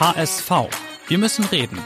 [0.00, 0.50] HSV.
[1.08, 1.78] Wir müssen reden.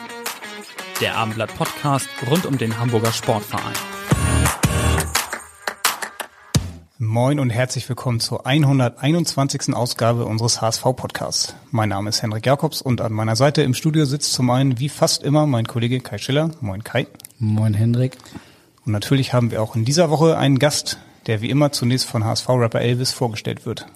[1.00, 3.74] Der Abendblatt Podcast rund um den Hamburger Sportverein.
[6.98, 9.74] Moin und herzlich willkommen zur 121.
[9.74, 11.56] Ausgabe unseres HSV-Podcasts.
[11.72, 14.90] Mein Name ist Henrik Jakobs und an meiner Seite im Studio sitzt zum einen wie
[14.90, 16.52] fast immer mein Kollege Kai Schiller.
[16.60, 17.08] Moin Kai.
[17.40, 18.16] Moin Hendrik.
[18.86, 22.24] Und natürlich haben wir auch in dieser Woche einen Gast, der wie immer zunächst von
[22.24, 23.88] HSV-Rapper Elvis vorgestellt wird.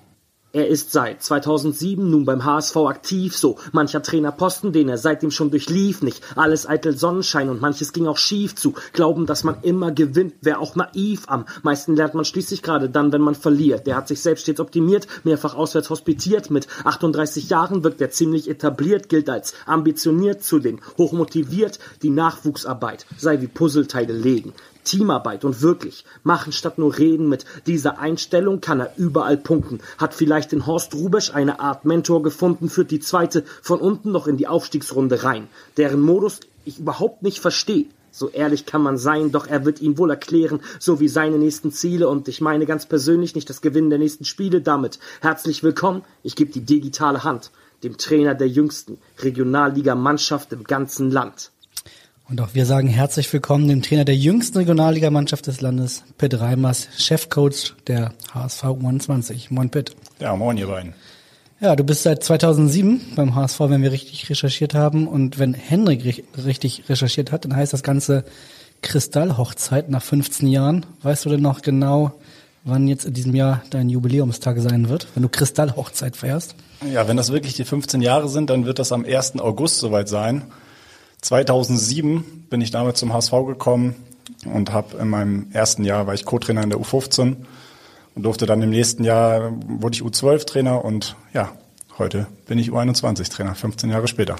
[0.51, 5.51] Er ist seit 2007 nun beim HSV aktiv, so mancher Trainerposten, den er seitdem schon
[5.51, 8.73] durchlief, nicht alles eitel Sonnenschein und manches ging auch schief zu.
[8.95, 11.25] Glauben, dass man immer gewinnt, wäre auch naiv.
[11.27, 13.87] Am meisten lernt man schließlich gerade dann, wenn man verliert.
[13.87, 16.51] Der hat sich selbst stets optimiert, mehrfach auswärts hospitiert.
[16.51, 21.79] Mit 38 Jahren wirkt er ziemlich etabliert, gilt als ambitioniert, zudem hochmotiviert.
[22.01, 24.55] Die Nachwuchsarbeit sei wie Puzzleteile legen.
[24.89, 27.29] Teamarbeit und wirklich machen statt nur reden.
[27.29, 29.81] Mit dieser Einstellung kann er überall punkten.
[29.99, 34.27] Hat vielleicht in Horst Rubesch eine Art Mentor gefunden, führt die zweite von unten noch
[34.27, 35.49] in die Aufstiegsrunde rein.
[35.77, 37.87] Deren Modus ich überhaupt nicht verstehe.
[38.11, 41.71] So ehrlich kann man sein, doch er wird ihn wohl erklären, so wie seine nächsten
[41.71, 44.99] Ziele und ich meine ganz persönlich nicht das Gewinnen der nächsten Spiele damit.
[45.21, 47.51] Herzlich willkommen, ich gebe die digitale Hand
[47.85, 51.53] dem Trainer der jüngsten Regionalliga-Mannschaft im ganzen Land.
[52.31, 56.89] Und auch wir sagen herzlich willkommen dem Trainer der jüngsten Regionalligamannschaft des Landes, Pitt Reimers,
[56.99, 59.51] Chefcoach der HSV 21.
[59.51, 59.97] Moin Pitt.
[60.21, 60.93] Ja, moin ihr beiden.
[61.59, 65.09] Ja, du bist seit 2007 beim HSV, wenn wir richtig recherchiert haben.
[65.09, 68.25] Und wenn Henrik richtig recherchiert hat, dann heißt das Ganze
[68.83, 70.85] Kristallhochzeit nach 15 Jahren.
[71.01, 72.13] Weißt du denn noch genau,
[72.63, 76.55] wann jetzt in diesem Jahr dein Jubiläumstag sein wird, wenn du Kristallhochzeit feierst?
[76.93, 79.39] Ja, wenn das wirklich die 15 Jahre sind, dann wird das am 1.
[79.39, 80.43] August soweit sein.
[81.23, 83.97] 2007 bin ich damit zum HSV gekommen
[84.45, 87.37] und habe in meinem ersten Jahr war ich Co-Trainer in der U15
[88.15, 91.53] und durfte dann im nächsten Jahr wurde ich U12-Trainer und ja,
[91.99, 94.37] heute bin ich U21-Trainer, 15 Jahre später.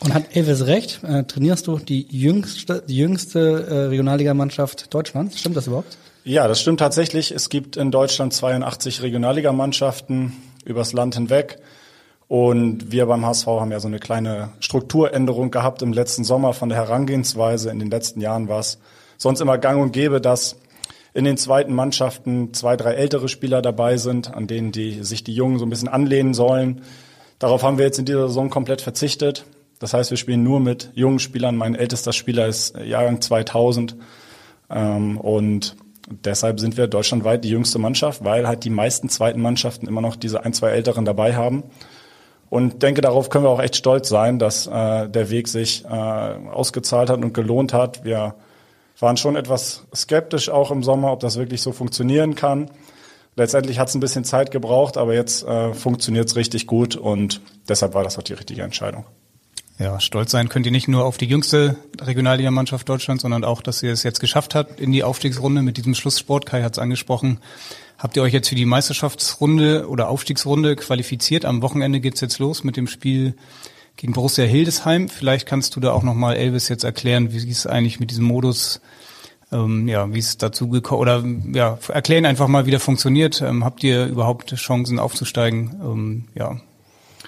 [0.00, 1.02] Und hat Elvis recht?
[1.02, 5.40] Äh, trainierst du die jüngste, die jüngste äh, Regionalligamannschaft Deutschlands?
[5.40, 5.98] Stimmt das überhaupt?
[6.24, 7.32] Ja, das stimmt tatsächlich.
[7.32, 11.58] Es gibt in Deutschland 82 Regionalligamannschaften übers Land hinweg.
[12.28, 16.68] Und wir beim HSV haben ja so eine kleine Strukturänderung gehabt im letzten Sommer von
[16.68, 17.70] der Herangehensweise.
[17.70, 18.78] In den letzten Jahren war es
[19.16, 20.56] sonst immer gang und gäbe, dass
[21.14, 25.34] in den zweiten Mannschaften zwei, drei ältere Spieler dabei sind, an denen die, sich die
[25.34, 26.82] Jungen so ein bisschen anlehnen sollen.
[27.38, 29.46] Darauf haben wir jetzt in dieser Saison komplett verzichtet.
[29.78, 31.56] Das heißt, wir spielen nur mit jungen Spielern.
[31.56, 33.96] Mein ältester Spieler ist Jahrgang 2000.
[34.70, 35.76] Ähm, und
[36.10, 40.16] deshalb sind wir deutschlandweit die jüngste Mannschaft, weil halt die meisten zweiten Mannschaften immer noch
[40.16, 41.62] diese ein, zwei Älteren dabei haben.
[42.50, 45.88] Und denke, darauf können wir auch echt stolz sein, dass äh, der Weg sich äh,
[45.88, 48.04] ausgezahlt hat und gelohnt hat.
[48.04, 48.34] Wir
[48.98, 52.70] waren schon etwas skeptisch auch im Sommer, ob das wirklich so funktionieren kann.
[53.36, 57.40] Letztendlich hat es ein bisschen Zeit gebraucht, aber jetzt äh, funktioniert es richtig gut und
[57.68, 59.04] deshalb war das auch die richtige Entscheidung.
[59.78, 63.80] Ja, stolz sein könnt ihr nicht nur auf die jüngste Regionalligamannschaft Deutschlands, sondern auch, dass
[63.80, 66.46] ihr es jetzt geschafft habt in die Aufstiegsrunde mit diesem Schlusssport.
[66.46, 67.38] Kai hat es angesprochen.
[67.98, 71.44] Habt ihr euch jetzt für die Meisterschaftsrunde oder Aufstiegsrunde qualifiziert?
[71.44, 73.34] Am Wochenende geht's jetzt los mit dem Spiel
[73.96, 75.08] gegen Borussia Hildesheim.
[75.08, 78.80] Vielleicht kannst du da auch nochmal, Elvis, jetzt erklären, wie es eigentlich mit diesem Modus,
[79.50, 83.42] ähm, ja, wie es dazu gekommen, oder ja, erklären einfach mal, wie der funktioniert.
[83.42, 85.80] Ähm, habt ihr überhaupt Chancen aufzusteigen?
[85.82, 86.60] Ähm, ja,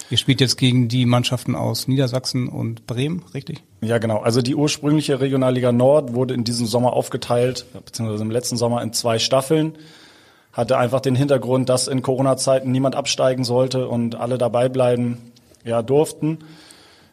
[0.08, 3.62] Ihr spielt jetzt gegen die Mannschaften aus Niedersachsen und Bremen, richtig?
[3.80, 4.18] Ja, genau.
[4.18, 8.92] Also die ursprüngliche Regionalliga Nord wurde in diesem Sommer aufgeteilt, beziehungsweise im letzten Sommer in
[8.92, 9.74] zwei Staffeln
[10.52, 15.32] hatte einfach den Hintergrund, dass in Corona-Zeiten niemand absteigen sollte und alle dabei bleiben
[15.64, 16.38] ja, durften.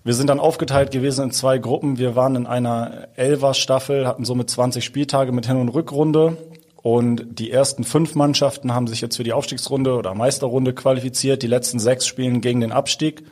[0.04, 1.98] Wir sind dann aufgeteilt gewesen in zwei Gruppen.
[1.98, 6.38] Wir waren in einer Elfer-Staffel, hatten somit 20 Spieltage mit Hin- und Rückrunde.
[6.82, 11.44] Und die ersten fünf Mannschaften haben sich jetzt für die Aufstiegsrunde oder Meisterrunde qualifiziert.
[11.44, 13.24] Die letzten sechs spielen gegen den Abstieg.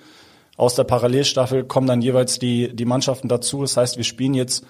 [0.58, 3.62] Aus der Parallelstaffel kommen dann jeweils die, die Mannschaften dazu.
[3.62, 4.66] Das heißt, wir spielen jetzt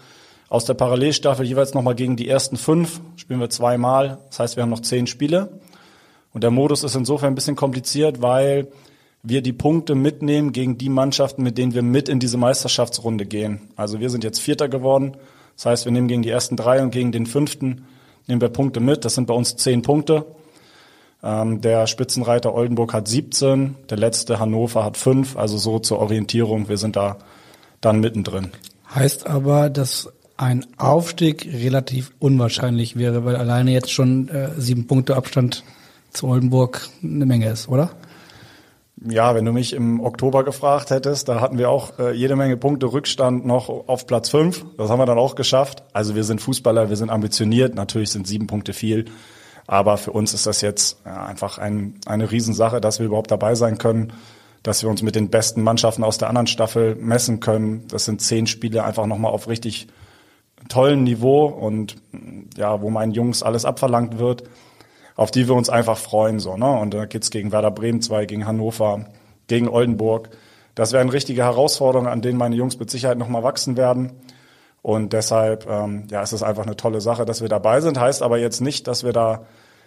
[0.49, 4.19] aus der Parallelstaffel jeweils nochmal gegen die ersten fünf, spielen wir zweimal.
[4.29, 5.59] Das heißt, wir haben noch zehn Spiele.
[6.33, 8.67] Und der Modus ist insofern ein bisschen kompliziert, weil
[9.23, 13.61] wir die Punkte mitnehmen gegen die Mannschaften, mit denen wir mit in diese Meisterschaftsrunde gehen.
[13.75, 15.17] Also wir sind jetzt Vierter geworden.
[15.55, 17.85] Das heißt, wir nehmen gegen die ersten drei und gegen den fünften
[18.27, 19.05] nehmen wir Punkte mit.
[19.05, 20.25] Das sind bei uns zehn Punkte.
[21.23, 26.69] Ähm, der Spitzenreiter Oldenburg hat 17, der letzte Hannover hat 5, also so zur Orientierung,
[26.69, 27.17] wir sind da
[27.81, 28.51] dann mittendrin.
[28.93, 35.15] Heißt aber, dass ein Aufstieg relativ unwahrscheinlich wäre, weil alleine jetzt schon äh, sieben Punkte
[35.15, 35.63] Abstand
[36.11, 37.91] zu Oldenburg eine Menge ist, oder?
[39.07, 42.57] Ja, wenn du mich im Oktober gefragt hättest, da hatten wir auch äh, jede Menge
[42.57, 44.65] Punkte Rückstand noch auf Platz fünf.
[44.77, 45.83] Das haben wir dann auch geschafft.
[45.93, 47.75] Also wir sind Fußballer, wir sind ambitioniert.
[47.75, 49.05] Natürlich sind sieben Punkte viel.
[49.67, 53.55] Aber für uns ist das jetzt ja, einfach ein, eine Riesensache, dass wir überhaupt dabei
[53.55, 54.13] sein können,
[54.63, 57.87] dass wir uns mit den besten Mannschaften aus der anderen Staffel messen können.
[57.89, 59.87] Das sind zehn Spiele einfach nochmal auf richtig
[60.69, 61.97] tollen Niveau und
[62.57, 64.43] ja, wo meinen Jungs alles abverlangt wird,
[65.15, 66.39] auf die wir uns einfach freuen.
[66.39, 66.69] So, ne?
[66.69, 69.05] Und da geht's gegen Werder Bremen 2, gegen Hannover,
[69.47, 70.29] gegen Oldenburg.
[70.75, 74.11] Das wären richtige Herausforderungen, an denen meine Jungs mit Sicherheit nochmal wachsen werden.
[74.81, 77.99] Und deshalb ähm, ja, ist es einfach eine tolle Sache, dass wir dabei sind.
[77.99, 79.45] Heißt aber jetzt nicht, dass wir da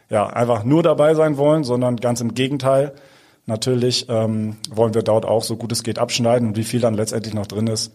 [0.08, 2.94] ja einfach nur dabei sein wollen, sondern ganz im Gegenteil.
[3.46, 6.94] Natürlich ähm, wollen wir dort auch so gut es geht abschneiden und wie viel dann
[6.94, 7.92] letztendlich noch drin ist,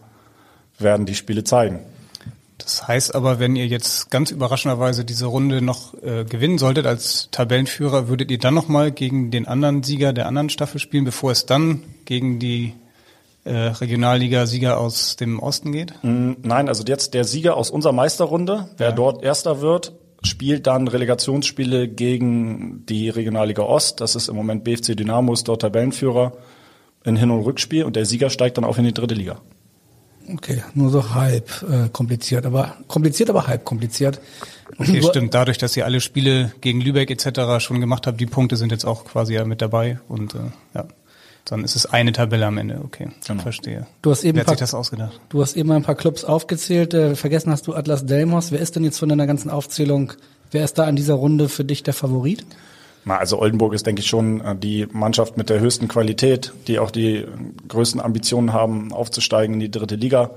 [0.78, 1.80] werden die Spiele zeigen.
[2.64, 7.28] Das heißt aber, wenn ihr jetzt ganz überraschenderweise diese Runde noch äh, gewinnen solltet als
[7.30, 11.44] Tabellenführer, würdet ihr dann nochmal gegen den anderen Sieger der anderen Staffel spielen, bevor es
[11.44, 12.72] dann gegen die
[13.44, 15.92] äh, Regionalliga-Sieger aus dem Osten geht?
[16.02, 18.94] Mm, nein, also jetzt der Sieger aus unserer Meisterrunde, wer ja.
[18.94, 24.00] dort Erster wird, spielt dann Relegationsspiele gegen die Regionalliga Ost.
[24.00, 26.32] Das ist im Moment BFC Dynamos, dort Tabellenführer
[27.04, 29.40] in Hin- und Rückspiel und der Sieger steigt dann auch in die dritte Liga.
[30.32, 34.20] Okay, nur so halb äh, kompliziert, aber kompliziert, aber halb kompliziert.
[34.78, 35.34] Okay, stimmt.
[35.34, 37.62] Dadurch, dass ihr alle Spiele gegen Lübeck etc.
[37.62, 40.38] schon gemacht habt, die Punkte sind jetzt auch quasi ja mit dabei und äh,
[40.74, 40.86] ja.
[41.44, 43.08] Dann ist es eine Tabelle am Ende, okay.
[43.26, 43.42] Genau.
[43.42, 43.86] Verstehe.
[44.00, 45.20] Du hast eben Wer hat sich das ausgedacht?
[45.28, 46.94] Du hast eben ein paar Clubs aufgezählt.
[46.94, 48.50] Äh, vergessen hast du Atlas Delmos.
[48.50, 50.14] Wer ist denn jetzt von deiner ganzen Aufzählung,
[50.52, 52.46] wer ist da an dieser Runde für dich der Favorit?
[53.06, 56.90] Also Oldenburg ist, denke ich, schon äh, die Mannschaft mit der höchsten Qualität, die auch
[56.90, 57.26] die
[57.68, 60.30] größten Ambitionen haben, aufzusteigen in die dritte Liga.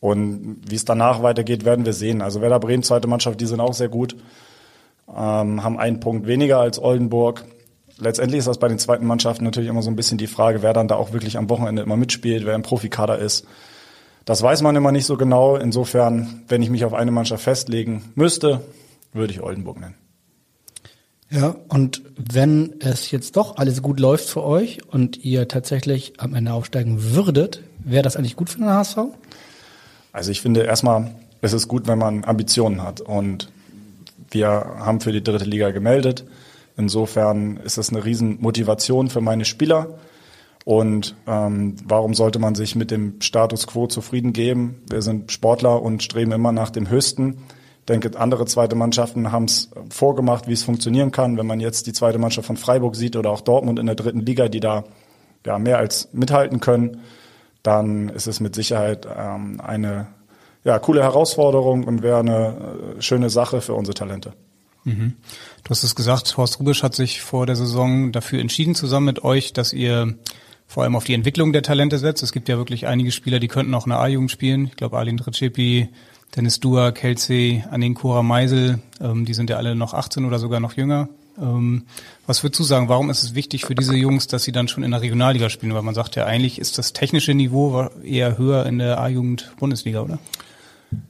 [0.00, 2.22] Und wie es danach weitergeht, werden wir sehen.
[2.22, 4.16] Also Werder Bremen, zweite Mannschaft, die sind auch sehr gut,
[5.08, 7.44] ähm, haben einen Punkt weniger als Oldenburg.
[7.98, 10.72] Letztendlich ist das bei den zweiten Mannschaften natürlich immer so ein bisschen die Frage, wer
[10.72, 13.46] dann da auch wirklich am Wochenende immer mitspielt, wer im Profikader ist.
[14.24, 15.56] Das weiß man immer nicht so genau.
[15.56, 18.62] Insofern, wenn ich mich auf eine Mannschaft festlegen müsste,
[19.12, 19.96] würde ich Oldenburg nennen.
[21.30, 26.34] Ja, und wenn es jetzt doch alles gut läuft für euch und ihr tatsächlich am
[26.34, 28.98] Ende aufsteigen würdet, wäre das eigentlich gut für den HSV?
[30.12, 33.00] Also ich finde erstmal, es ist gut, wenn man Ambitionen hat.
[33.00, 33.52] Und
[34.30, 36.24] wir haben für die dritte Liga gemeldet.
[36.76, 39.98] Insofern ist es eine Riesenmotivation für meine Spieler.
[40.64, 44.82] Und ähm, warum sollte man sich mit dem Status quo zufrieden geben?
[44.90, 47.38] Wir sind Sportler und streben immer nach dem Höchsten
[47.90, 51.36] denke, andere zweite Mannschaften haben es vorgemacht, wie es funktionieren kann.
[51.36, 54.20] Wenn man jetzt die zweite Mannschaft von Freiburg sieht oder auch Dortmund in der dritten
[54.20, 54.84] Liga, die da
[55.44, 57.00] ja, mehr als mithalten können,
[57.62, 60.08] dann ist es mit Sicherheit ähm, eine
[60.64, 64.32] ja, coole Herausforderung und wäre eine äh, schöne Sache für unsere Talente.
[64.84, 65.14] Mhm.
[65.64, 69.24] Du hast es gesagt, Horst Rubisch hat sich vor der Saison dafür entschieden, zusammen mit
[69.24, 70.14] euch, dass ihr
[70.66, 72.22] vor allem auf die Entwicklung der Talente setzt.
[72.22, 74.66] Es gibt ja wirklich einige Spieler, die könnten auch eine A-Jugend spielen.
[74.66, 75.88] Ich glaube, Alin Trecepi,
[76.36, 80.74] Dennis Dua, Kelsey, Aninkura Meisel, ähm, die sind ja alle noch 18 oder sogar noch
[80.74, 81.08] jünger.
[81.40, 81.84] Ähm,
[82.26, 84.84] was würdest du sagen, warum ist es wichtig für diese Jungs, dass sie dann schon
[84.84, 85.74] in der Regionalliga spielen?
[85.74, 90.02] Weil man sagt ja eigentlich ist das technische Niveau eher höher in der A-Jugend Bundesliga,
[90.02, 90.18] oder?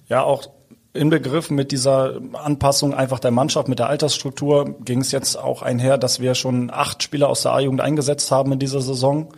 [0.09, 0.49] Ja, auch
[0.93, 5.63] in Begriff mit dieser Anpassung einfach der Mannschaft, mit der Altersstruktur ging es jetzt auch
[5.63, 9.29] einher, dass wir schon acht Spieler aus der A-Jugend eingesetzt haben in dieser Saison.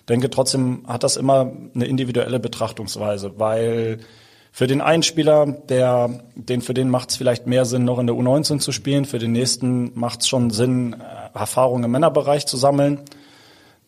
[0.00, 4.00] Ich denke, trotzdem hat das immer eine individuelle Betrachtungsweise, weil
[4.54, 8.06] für den einen Spieler, der, den, für den macht es vielleicht mehr Sinn, noch in
[8.06, 9.06] der U19 zu spielen.
[9.06, 13.00] Für den nächsten macht es schon Sinn, äh, Erfahrungen im Männerbereich zu sammeln.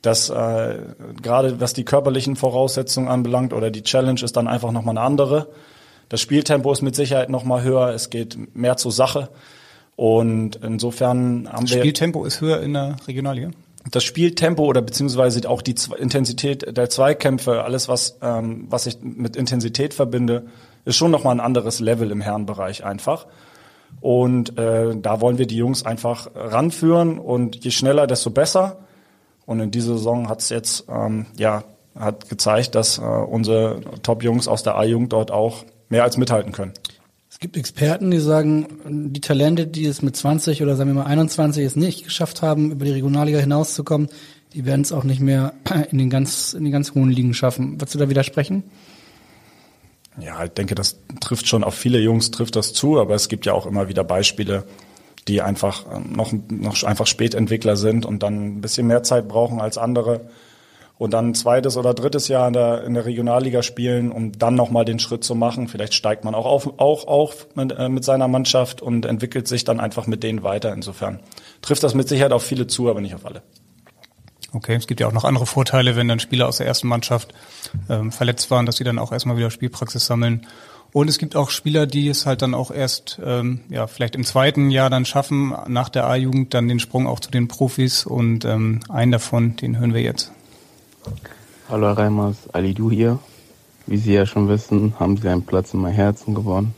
[0.01, 0.79] Das äh,
[1.23, 5.49] gerade was die körperlichen Voraussetzungen anbelangt oder die Challenge ist dann einfach nochmal eine andere.
[6.09, 9.29] Das Spieltempo ist mit Sicherheit nochmal höher, es geht mehr zur Sache.
[9.97, 11.81] Und insofern haben das wir.
[11.81, 13.51] Spieltempo ist höher in der Regionalliga?
[13.91, 19.37] Das Spieltempo oder beziehungsweise auch die Intensität der Zweikämpfe, alles was ähm, was ich mit
[19.37, 20.47] Intensität verbinde,
[20.85, 23.27] ist schon noch mal ein anderes Level im Herrenbereich einfach.
[24.01, 28.79] Und äh, da wollen wir die Jungs einfach ranführen und je schneller, desto besser.
[29.47, 31.65] Und in dieser Saison hat es jetzt ähm, ja
[31.99, 36.73] hat gezeigt, dass äh, unsere Top-Jungs aus der A-Jugend dort auch mehr als mithalten können.
[37.35, 41.07] Es gibt Experten, die sagen, die Talente, die es mit 20 oder sagen wir mal
[41.07, 44.09] 21 es nicht geschafft haben, über die Regionalliga hinauszukommen,
[44.53, 45.53] die werden es auch nicht mehr
[45.91, 47.73] in den ganz, in den ganz hohen Ligen schaffen.
[47.81, 48.63] Würdest du da widersprechen?
[50.21, 53.47] Ja, ich denke, das trifft schon auf viele Jungs trifft das zu, aber es gibt
[53.47, 54.63] ja auch immer wieder Beispiele,
[55.27, 59.61] die einfach äh, noch, noch einfach Spätentwickler sind und dann ein bisschen mehr Zeit brauchen
[59.61, 60.21] als andere
[60.97, 64.85] und dann zweites oder drittes Jahr in der, in der Regionalliga spielen, um dann nochmal
[64.85, 65.69] den Schritt zu machen.
[65.69, 69.65] Vielleicht steigt man auch auf, auch auf mit, äh, mit seiner Mannschaft und entwickelt sich
[69.65, 70.73] dann einfach mit denen weiter.
[70.73, 71.21] Insofern
[71.63, 73.43] trifft das mit Sicherheit auf viele zu, aber nicht auf alle.
[74.53, 77.35] Okay, es gibt ja auch noch andere Vorteile, wenn dann Spieler aus der ersten Mannschaft
[77.89, 80.47] ähm, verletzt waren, dass sie dann auch erstmal wieder Spielpraxis sammeln.
[80.93, 84.23] Und es gibt auch Spieler, die es halt dann auch erst, ähm, ja, vielleicht im
[84.23, 88.07] zweiten Jahr dann schaffen, nach der A-Jugend dann den Sprung auch zu den Profis.
[88.07, 90.31] Und ähm, einen davon, den hören wir jetzt.
[91.69, 93.19] Hallo Reimers, Du hier.
[93.87, 96.75] Wie Sie ja schon wissen, haben Sie einen Platz in meinem Herzen gewonnen.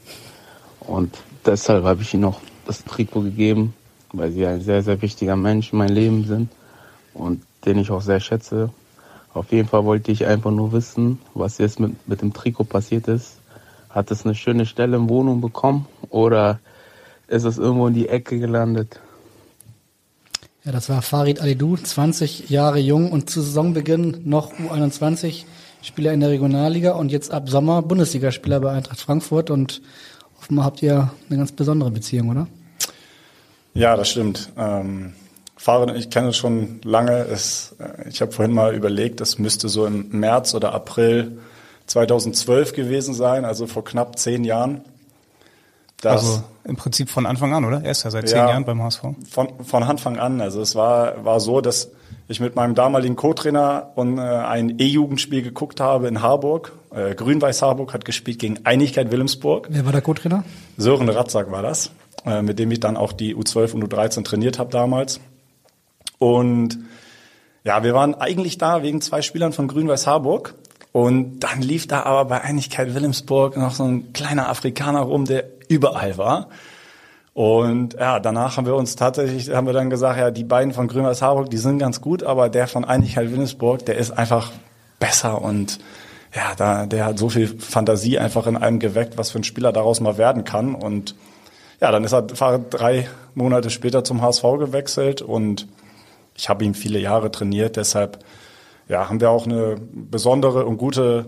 [0.80, 3.74] Und deshalb habe ich Ihnen auch das Trikot gegeben,
[4.12, 6.50] weil Sie ein sehr, sehr wichtiger Mensch in meinem Leben sind
[7.14, 8.70] und den ich auch sehr schätze.
[9.34, 13.06] Auf jeden Fall wollte ich einfach nur wissen, was jetzt mit, mit dem Trikot passiert
[13.08, 13.38] ist.
[13.90, 16.58] Hat es eine schöne Stelle in Wohnung bekommen oder
[17.28, 19.00] ist es irgendwo in die Ecke gelandet?
[20.66, 25.44] Ja, das war Farid Alidou, 20 Jahre jung und zu Saisonbeginn noch U21
[25.80, 29.80] Spieler in der Regionalliga und jetzt ab Sommer Bundesligaspieler bei Eintracht Frankfurt und
[30.40, 32.48] offenbar habt ihr eine ganz besondere Beziehung, oder?
[33.74, 34.50] Ja, das stimmt.
[34.58, 35.12] Ähm,
[35.56, 37.12] Farid, ich kenne es schon lange.
[37.12, 41.38] Es, äh, ich habe vorhin mal überlegt, es müsste so im März oder April
[41.86, 44.80] 2012 gewesen sein, also vor knapp zehn Jahren.
[46.00, 47.82] Das, also im Prinzip von Anfang an, oder?
[47.82, 49.02] Er ist ja seit zehn ja, Jahren beim HSV.
[49.30, 50.40] Von, von Anfang an.
[50.40, 51.90] Also es war, war so, dass
[52.28, 56.72] ich mit meinem damaligen Co-Trainer und äh, ein E-Jugendspiel geguckt habe in Harburg.
[56.94, 59.68] Äh, Grün-Weiß Harburg hat gespielt gegen Einigkeit Wilhelmsburg.
[59.70, 60.44] Wer war der Co-Trainer?
[60.76, 61.92] Sören Ratzak war das,
[62.24, 65.20] äh, mit dem ich dann auch die U12 und U13 trainiert habe damals.
[66.18, 66.78] Und
[67.64, 70.54] ja, wir waren eigentlich da wegen zwei Spielern von Grün-Weiß Harburg.
[70.92, 75.44] Und dann lief da aber bei Einigkeit Wilhelmsburg noch so ein kleiner Afrikaner rum, der
[75.68, 76.48] überall war.
[77.34, 80.88] Und ja, danach haben wir uns tatsächlich, haben wir dann gesagt, ja, die beiden von
[80.88, 84.52] Grün-Weiß Harburg, die sind ganz gut, aber der von Einigkeit Wilhelmsburg, der ist einfach
[84.98, 85.78] besser und
[86.34, 89.72] ja, da, der hat so viel Fantasie einfach in einem geweckt, was für ein Spieler
[89.72, 90.74] daraus mal werden kann.
[90.74, 91.14] Und
[91.80, 95.66] ja, dann ist er drei Monate später zum HSV gewechselt und
[96.34, 98.18] ich habe ihn viele Jahre trainiert, deshalb
[98.88, 101.26] ja, haben wir auch eine besondere und gute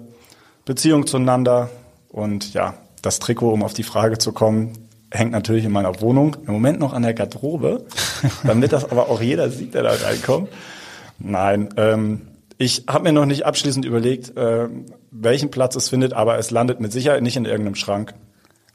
[0.64, 1.70] Beziehung zueinander.
[2.10, 4.72] Und ja, das Trikot, um auf die Frage zu kommen,
[5.10, 6.36] hängt natürlich in meiner Wohnung.
[6.46, 7.86] Im Moment noch an der Garderobe,
[8.44, 10.48] damit das aber auch jeder sieht, der da reinkommt.
[11.18, 12.22] Nein, ähm,
[12.58, 14.68] ich habe mir noch nicht abschließend überlegt, äh,
[15.10, 18.14] welchen Platz es findet, aber es landet mit Sicherheit nicht in irgendeinem Schrank.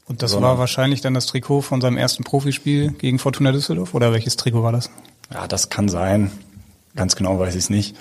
[0.05, 4.11] Und das war wahrscheinlich dann das Trikot von seinem ersten Profispiel gegen Fortuna Düsseldorf oder
[4.11, 4.89] welches Trikot war das?
[5.31, 6.31] Ja, das kann sein.
[6.95, 7.95] Ganz genau weiß ich es nicht.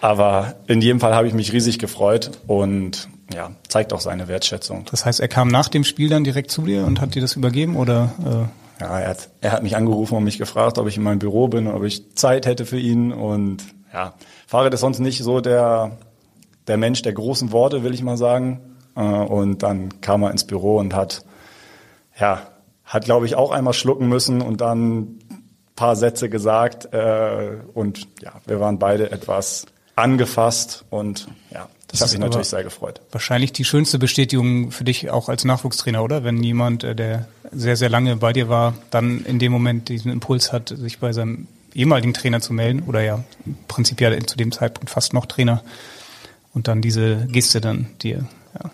[0.00, 4.84] Aber in jedem Fall habe ich mich riesig gefreut und ja, zeigt auch seine Wertschätzung.
[4.90, 7.36] Das heißt, er kam nach dem Spiel dann direkt zu dir und hat dir das
[7.36, 8.12] übergeben oder?
[8.24, 8.82] Äh?
[8.82, 11.48] Ja, er hat, er hat mich angerufen und mich gefragt, ob ich in meinem Büro
[11.48, 14.14] bin, ob ich Zeit hätte für ihn und ja,
[14.46, 15.98] Fahrrad ist sonst nicht so der,
[16.66, 18.76] der Mensch der großen Worte, will ich mal sagen.
[18.96, 21.24] Äh, und dann kam er ins Büro und hat,
[22.18, 22.42] ja,
[22.84, 25.18] hat glaube ich auch einmal schlucken müssen und dann
[25.80, 29.64] paar Sätze gesagt äh, und ja, wir waren beide etwas
[29.96, 33.00] angefasst und ja, das, hat mich natürlich sehr gefreut.
[33.10, 36.24] Wahrscheinlich die schönste Bestätigung für dich auch als Nachwuchstrainer, oder?
[36.24, 40.10] Wenn jemand, äh, der sehr, sehr lange bei dir war, dann in dem Moment diesen
[40.10, 43.24] Impuls hat, sich bei seinem ehemaligen Trainer zu melden oder ja
[43.68, 45.62] prinzipiell zu dem Zeitpunkt fast noch Trainer
[46.52, 48.26] und dann diese Geste dann dir.
[48.54, 48.70] Ja,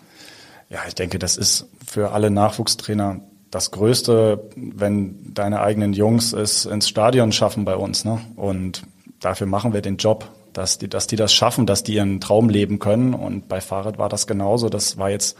[0.69, 3.21] ja ich denke, das ist für alle Nachwuchstrainer
[3.51, 8.03] das Größte, wenn deine eigenen Jungs es ins Stadion schaffen bei uns.
[8.03, 8.19] Ne?
[8.35, 8.83] Und
[9.19, 12.49] dafür machen wir den Job dass die, dass die das schaffen, dass die ihren Traum
[12.49, 13.13] leben können.
[13.13, 14.69] Und bei Fahrrad war das genauso.
[14.69, 15.37] Das war jetzt,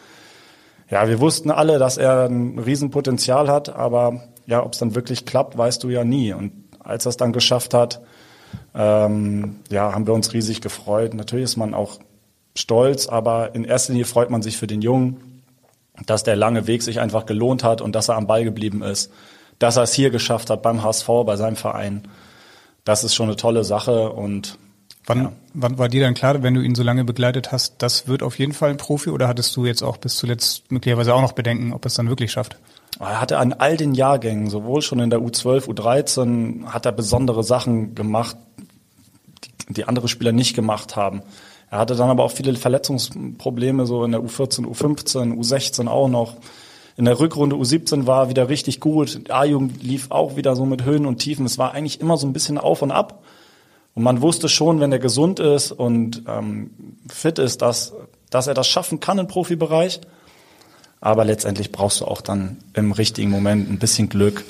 [0.92, 5.26] ja, wir wussten alle, dass er ein Riesenpotenzial hat, aber ja, ob es dann wirklich
[5.26, 6.34] klappt, weißt du ja nie.
[6.34, 8.02] Und als er es dann geschafft hat,
[8.76, 11.16] ähm, ja, haben wir uns riesig gefreut.
[11.16, 11.98] Natürlich ist man auch
[12.56, 15.44] stolz, aber in erster Linie freut man sich für den Jungen,
[16.06, 19.12] dass der lange Weg sich einfach gelohnt hat und dass er am Ball geblieben ist,
[19.58, 22.08] dass er es hier geschafft hat beim HSV, bei seinem Verein.
[22.84, 24.60] Das ist schon eine tolle Sache und
[25.08, 25.32] Wann, ja.
[25.54, 28.38] wann war dir dann klar, wenn du ihn so lange begleitet hast, das wird auf
[28.38, 31.72] jeden Fall ein Profi oder hattest du jetzt auch bis zuletzt möglicherweise auch noch Bedenken,
[31.72, 32.58] ob er es dann wirklich schafft?
[33.00, 37.44] Er hatte an all den Jahrgängen, sowohl schon in der U12, U13, hat er besondere
[37.44, 38.36] Sachen gemacht,
[39.44, 41.22] die, die andere Spieler nicht gemacht haben.
[41.72, 46.36] Er hatte dann aber auch viele Verletzungsprobleme, so in der U14, U15, U16 auch noch.
[46.98, 49.30] In der Rückrunde U17 war wieder richtig gut.
[49.30, 51.46] A-Jugend lief auch wieder so mit Höhen und Tiefen.
[51.46, 53.24] Es war eigentlich immer so ein bisschen auf und ab.
[53.98, 56.70] Und man wusste schon, wenn er gesund ist und ähm,
[57.10, 57.96] fit ist, dass,
[58.30, 60.02] dass er das schaffen kann im Profibereich.
[61.02, 64.46] Aber letztendlich brauchst du auch dann im richtigen Moment ein bisschen Glück.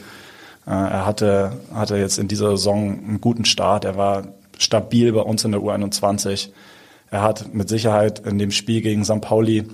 [0.66, 3.86] Äh, er hatte, hatte jetzt in dieser Saison einen guten Start.
[3.86, 4.28] Er war
[4.58, 6.50] stabil bei uns in der U21.
[7.10, 9.22] Er hat mit Sicherheit in dem Spiel gegen St.
[9.22, 9.66] Pauli,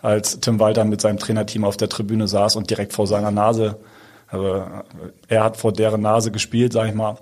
[0.00, 3.80] als Tim Walter mit seinem Trainerteam auf der Tribüne saß und direkt vor seiner Nase,
[4.28, 4.64] also
[5.26, 7.16] er hat vor deren Nase gespielt, sag ich mal,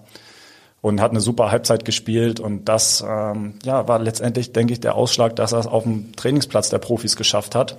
[0.87, 4.95] und hat eine super Halbzeit gespielt und das ähm, ja, war letztendlich, denke ich, der
[4.95, 7.79] Ausschlag, dass er es auf dem Trainingsplatz der Profis geschafft hat.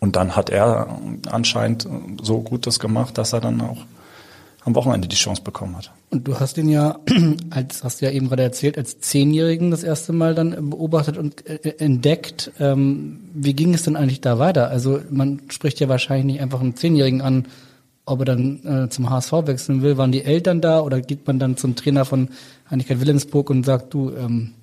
[0.00, 0.98] Und dann hat er
[1.30, 1.86] anscheinend
[2.20, 3.78] so gut das gemacht, dass er dann auch
[4.64, 5.92] am Wochenende die Chance bekommen hat.
[6.10, 6.98] Und du hast ihn ja,
[7.50, 11.46] als hast du ja eben gerade erzählt, als Zehnjährigen das erste Mal dann beobachtet und
[11.46, 12.50] äh, entdeckt.
[12.58, 14.68] Ähm, wie ging es denn eigentlich da weiter?
[14.68, 17.46] Also man spricht ja wahrscheinlich nicht einfach einen Zehnjährigen an,
[18.06, 19.98] ob er dann äh, zum HSV wechseln will.
[19.98, 22.30] Waren die Eltern da oder geht man dann zum Trainer von
[22.70, 24.54] Heinrich Wilhelmsburg und sagt, du, ähm,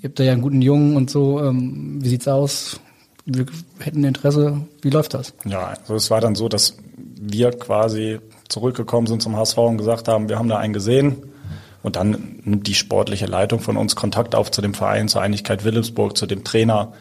[0.00, 2.80] ihr habt da ja einen guten Jungen und so, ähm, wie sieht's aus?
[3.24, 3.44] Wir
[3.80, 5.34] hätten Interesse, wie läuft das?
[5.44, 10.06] Ja, also es war dann so, dass wir quasi zurückgekommen sind zum HSV und gesagt
[10.06, 11.16] haben, wir haben da einen gesehen.
[11.82, 15.64] Und dann nimmt die sportliche Leitung von uns Kontakt auf zu dem Verein, zur Einigkeit
[15.64, 16.92] Wilhelmsburg, zu dem Trainer,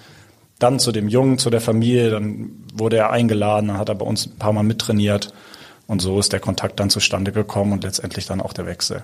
[0.59, 2.09] dann zu dem Jungen, zu der Familie.
[2.09, 5.33] Dann wurde er eingeladen, dann hat er bei uns ein paar Mal mittrainiert.
[5.87, 9.03] Und so ist der Kontakt dann zustande gekommen und letztendlich dann auch der Wechsel.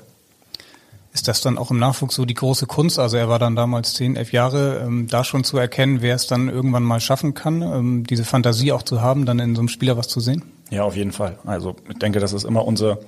[1.13, 2.97] Ist das dann auch im Nachwuchs so die große Kunst?
[2.97, 6.25] Also er war dann damals zehn, elf Jahre, ähm, da schon zu erkennen, wer es
[6.25, 9.67] dann irgendwann mal schaffen kann, ähm, diese Fantasie auch zu haben, dann in so einem
[9.67, 10.43] Spieler was zu sehen?
[10.69, 11.37] Ja, auf jeden Fall.
[11.45, 12.99] Also ich denke, das ist immer unsere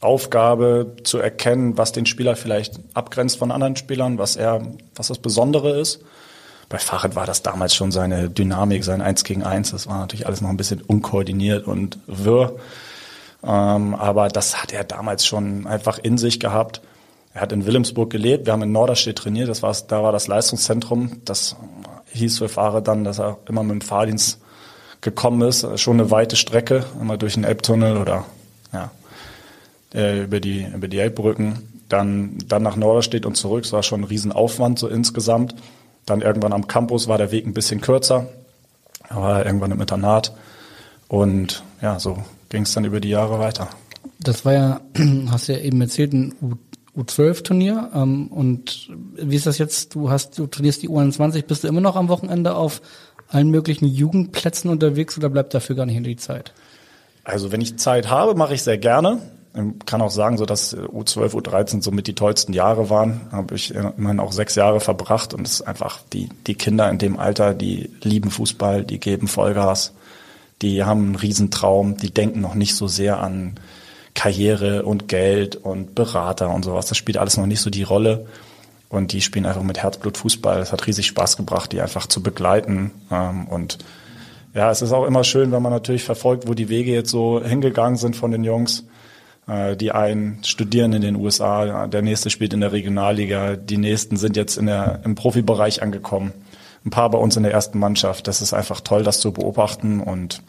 [0.00, 4.60] Aufgabe zu erkennen, was den Spieler vielleicht abgrenzt von anderen Spielern, was er,
[4.96, 6.00] was das Besondere ist.
[6.68, 9.70] Bei Fahrrad war das damals schon seine Dynamik, sein Eins gegen Eins.
[9.70, 12.56] Das war natürlich alles noch ein bisschen unkoordiniert und wirr.
[13.46, 16.80] Ähm, aber das hat er damals schon einfach in sich gehabt.
[17.34, 18.46] Er hat in Wilhelmsburg gelebt.
[18.46, 19.48] Wir haben in Norderstedt trainiert.
[19.48, 21.20] Das war, da war das Leistungszentrum.
[21.24, 21.56] Das
[22.12, 24.40] hieß für Fahrer dann, dass er immer mit dem Fahrdienst
[25.00, 25.66] gekommen ist.
[25.78, 28.24] Schon eine weite Strecke, immer durch den Elbtunnel oder
[28.72, 28.90] ja,
[29.92, 31.68] äh, über die, über die Elbbrücken.
[31.88, 33.64] Dann, dann nach Norderstedt und zurück.
[33.64, 35.54] Es war schon ein Riesenaufwand so insgesamt.
[36.06, 38.28] Dann irgendwann am Campus war der Weg ein bisschen kürzer.
[39.08, 40.32] Aber irgendwann im Internat.
[41.08, 42.18] Und ja, so
[42.54, 43.68] ging es dann über die Jahre weiter.
[44.20, 44.80] Das war ja,
[45.30, 46.34] hast du ja eben erzählt, ein
[46.96, 47.90] U12-Turnier.
[47.92, 49.96] Ähm, und wie ist das jetzt?
[49.96, 52.80] Du hast, du trainierst die U21, bist du immer noch am Wochenende auf
[53.28, 56.52] allen möglichen Jugendplätzen unterwegs oder bleibt dafür gar nicht in die Zeit?
[57.24, 59.18] Also wenn ich Zeit habe, mache ich sehr gerne.
[59.54, 63.22] Ich kann auch sagen, so dass U12, U13 somit die tollsten Jahre waren.
[63.32, 66.98] Habe ich immerhin auch sechs Jahre verbracht und es ist einfach die, die Kinder in
[66.98, 69.92] dem Alter, die lieben Fußball, die geben Vollgas,
[70.64, 73.54] die haben einen Riesentraum, die denken noch nicht so sehr an
[74.14, 76.86] Karriere und Geld und Berater und sowas.
[76.86, 78.26] Das spielt alles noch nicht so die Rolle.
[78.88, 80.60] Und die spielen einfach mit Herzblut Fußball.
[80.60, 82.92] Es hat riesig Spaß gebracht, die einfach zu begleiten.
[83.10, 83.78] Ähm, und
[84.54, 87.44] ja, es ist auch immer schön, wenn man natürlich verfolgt, wo die Wege jetzt so
[87.44, 88.84] hingegangen sind von den Jungs.
[89.46, 94.16] Äh, die einen studieren in den USA, der nächste spielt in der Regionalliga, die nächsten
[94.16, 96.32] sind jetzt in der, im Profibereich angekommen.
[96.86, 98.28] Ein paar bei uns in der ersten Mannschaft.
[98.28, 100.40] Das ist einfach toll, das zu beobachten und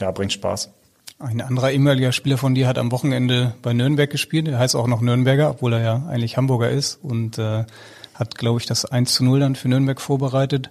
[0.00, 0.70] ja, bringt Spaß.
[1.18, 4.48] Ein anderer ehemaliger Spieler von dir hat am Wochenende bei Nürnberg gespielt.
[4.48, 7.64] Er heißt auch noch Nürnberger, obwohl er ja eigentlich Hamburger ist und äh,
[8.14, 10.70] hat, glaube ich, das 1 zu 0 dann für Nürnberg vorbereitet.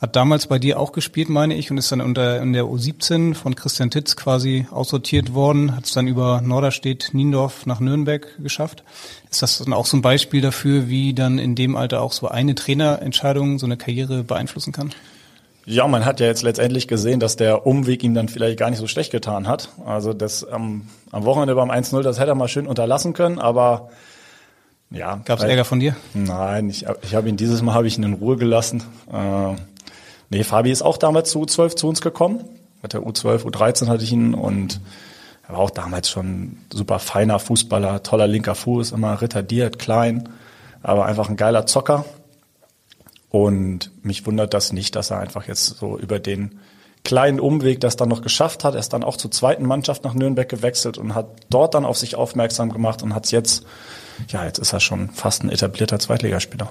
[0.00, 3.34] Hat damals bei dir auch gespielt, meine ich, und ist dann unter in der U17
[3.34, 8.82] von Christian Titz quasi aussortiert worden, hat es dann über Norderstedt, Niendorf nach Nürnberg geschafft.
[9.30, 12.28] Ist das dann auch so ein Beispiel dafür, wie dann in dem Alter auch so
[12.28, 14.94] eine Trainerentscheidung so eine Karriere beeinflussen kann?
[15.70, 18.80] Ja, man hat ja jetzt letztendlich gesehen, dass der Umweg ihm dann vielleicht gar nicht
[18.80, 19.68] so schlecht getan hat.
[19.86, 23.88] Also das ähm, am Wochenende beim 1-0, das hätte er mal schön unterlassen können, aber
[24.90, 25.20] ja.
[25.24, 25.94] Gab es Ärger von dir?
[26.12, 28.82] Nein, ich, ich habe ihn dieses Mal habe ich ihn in Ruhe gelassen.
[29.12, 29.54] Äh,
[30.30, 32.44] nee, Fabi ist auch damals zu U12 zu uns gekommen.
[32.82, 34.80] Mit der U12, U13 hatte ich ihn und
[35.46, 40.28] er war auch damals schon super feiner Fußballer, toller linker Fuß, immer retardiert, klein,
[40.82, 42.04] aber einfach ein geiler Zocker.
[43.30, 46.58] Und mich wundert das nicht, dass er einfach jetzt so über den
[47.04, 48.74] kleinen Umweg das dann noch geschafft hat.
[48.74, 51.96] Er ist dann auch zur zweiten Mannschaft nach Nürnberg gewechselt und hat dort dann auf
[51.96, 53.64] sich aufmerksam gemacht und hat es jetzt,
[54.28, 56.70] ja, jetzt ist er schon fast ein etablierter Zweitligaspieler.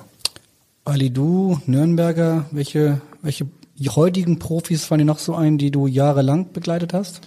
[0.85, 3.47] Ali, du, Nürnberger, welche, welche
[3.95, 7.21] heutigen Profis fallen dir noch so ein, die du jahrelang begleitet hast?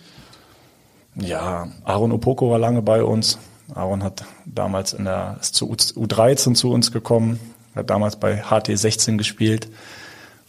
[1.14, 3.38] Ja, Aaron Opoko war lange bei uns.
[3.74, 7.38] Aaron hat damals in der, ist zu U13 zu uns gekommen,
[7.74, 9.68] hat damals bei HT 16 gespielt.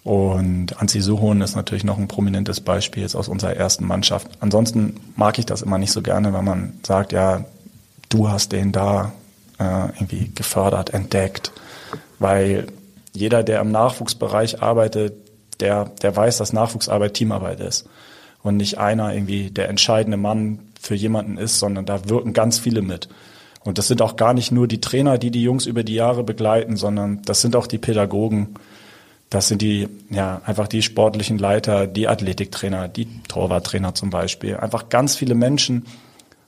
[0.04, 4.28] Und Anzi Suhon ist natürlich noch ein prominentes Beispiel jetzt aus unserer ersten Mannschaft.
[4.42, 7.46] Ansonsten mag ich das immer nicht so gerne, wenn man sagt, ja,
[8.10, 9.14] du hast den da
[9.60, 11.54] äh, irgendwie gefördert, entdeckt.
[12.20, 12.68] Weil
[13.14, 15.14] jeder, der im Nachwuchsbereich arbeitet,
[15.60, 17.88] der, der weiß, dass Nachwuchsarbeit Teamarbeit ist.
[18.42, 22.82] Und nicht einer irgendwie der entscheidende Mann für jemanden ist, sondern da wirken ganz viele
[22.82, 23.08] mit.
[23.64, 26.24] Und das sind auch gar nicht nur die Trainer, die die Jungs über die Jahre
[26.24, 28.56] begleiten, sondern das sind auch die Pädagogen,
[29.30, 34.58] das sind die, ja, einfach die sportlichen Leiter, die Athletiktrainer, die Torwarttrainer zum Beispiel.
[34.58, 35.86] Einfach ganz viele Menschen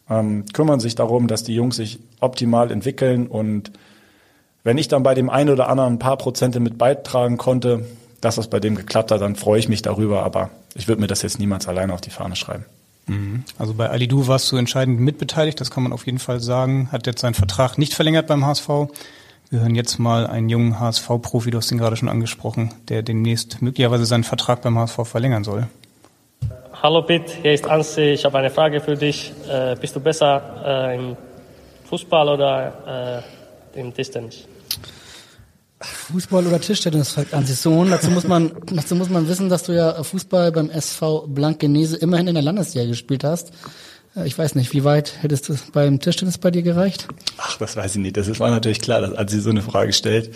[0.07, 3.25] ähm, kümmern sich darum, dass die Jungs sich optimal entwickeln.
[3.25, 3.71] Und
[4.63, 7.85] wenn ich dann bei dem einen oder anderen ein paar Prozente mit beitragen konnte,
[8.21, 10.23] dass das bei dem geklappt hat, dann freue ich mich darüber.
[10.23, 12.65] Aber ich würde mir das jetzt niemals alleine auf die Fahne schreiben.
[13.07, 13.43] Mhm.
[13.57, 16.89] Also bei Alidu warst du entscheidend mitbeteiligt, das kann man auf jeden Fall sagen.
[16.91, 18.67] Hat jetzt seinen Vertrag nicht verlängert beim HSV.
[19.49, 23.61] Wir hören jetzt mal einen jungen HSV-Profi, du hast ihn gerade schon angesprochen, der demnächst
[23.61, 25.67] möglicherweise seinen Vertrag beim HSV verlängern soll.
[26.81, 28.01] Hallo Pitt, hier ist Ansi.
[28.01, 29.33] Ich habe eine Frage für dich.
[29.49, 31.17] Äh, bist du besser äh, im
[31.89, 33.23] Fußball oder
[33.75, 34.47] äh, im Tischtennis?
[35.85, 37.89] Fußball oder Tischtennis, fragt Ansi Sohn.
[37.89, 42.27] Dazu muss man, dazu muss man wissen, dass du ja Fußball beim SV Blankenese immerhin
[42.27, 43.51] in der Landesliga gespielt hast.
[44.15, 47.07] Äh, ich weiß nicht, wie weit hättest du beim Tischtennis bei dir gereicht?
[47.37, 48.17] Ach, das weiß ich nicht.
[48.17, 50.33] Das war natürlich klar, dass Ansi so eine Frage stellt.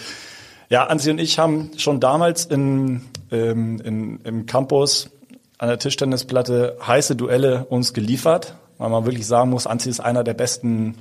[0.69, 5.09] Ja, Ansi und ich haben schon damals in, ähm, in, im Campus
[5.57, 10.23] an der Tischtennisplatte heiße Duelle uns geliefert, weil man wirklich sagen muss, Anzi ist einer
[10.23, 10.95] der besten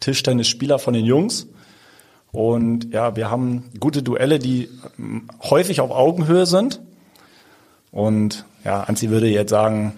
[0.00, 1.46] Tischtennisspieler von den Jungs.
[2.34, 4.68] Und ja, wir haben gute Duelle, die
[5.40, 6.80] häufig auf Augenhöhe sind.
[7.92, 9.92] Und ja, Anzi würde jetzt sagen,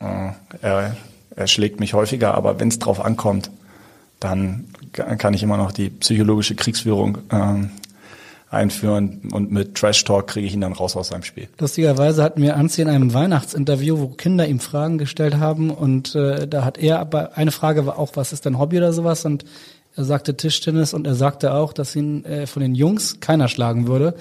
[0.00, 0.30] äh,
[0.62, 0.96] er,
[1.36, 3.50] er schlägt mich häufiger, aber wenn es drauf ankommt,
[4.20, 7.66] dann kann ich immer noch die psychologische Kriegsführung äh,
[8.50, 11.48] einführen und mit Trash Talk kriege ich ihn dann raus aus seinem Spiel.
[11.58, 16.48] Lustigerweise hatten wir Anzi in einem Weihnachtsinterview, wo Kinder ihm Fragen gestellt haben und äh,
[16.48, 19.44] da hat er aber eine Frage war auch, was ist dein Hobby oder sowas und
[19.94, 23.86] er sagte Tischtennis und er sagte auch, dass ihn äh, von den Jungs keiner schlagen
[23.86, 24.14] würde.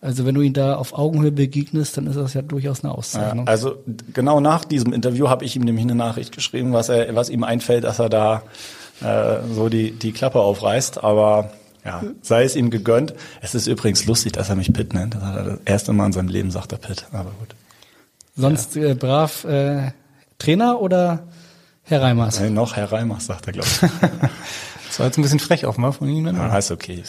[0.00, 3.46] Also wenn du ihn da auf Augenhöhe begegnest, dann ist das ja durchaus eine Auszeichnung.
[3.46, 3.76] Ja, also
[4.12, 7.44] genau nach diesem Interview habe ich ihm nämlich eine Nachricht geschrieben, was er, was ihm
[7.44, 8.42] einfällt, dass er da
[9.00, 11.04] äh, so die die Klappe aufreißt.
[11.04, 11.52] Aber
[11.84, 13.14] ja, sei es ihm gegönnt.
[13.40, 15.14] Es ist übrigens lustig, dass er mich Pitt nennt.
[15.14, 17.06] Das hat er das erste Mal in seinem Leben sagt er Pitt.
[17.12, 17.54] Aber gut.
[18.36, 18.86] Sonst ja.
[18.86, 19.92] äh, brav äh,
[20.38, 21.28] Trainer oder
[21.84, 22.40] Herr Reimers?
[22.40, 23.88] Nein, noch Herr Reimers, sagt er, glaube ich.
[24.92, 26.36] das war jetzt ein bisschen frech auch mal von Ihnen.
[26.36, 27.02] Ja, ist okay.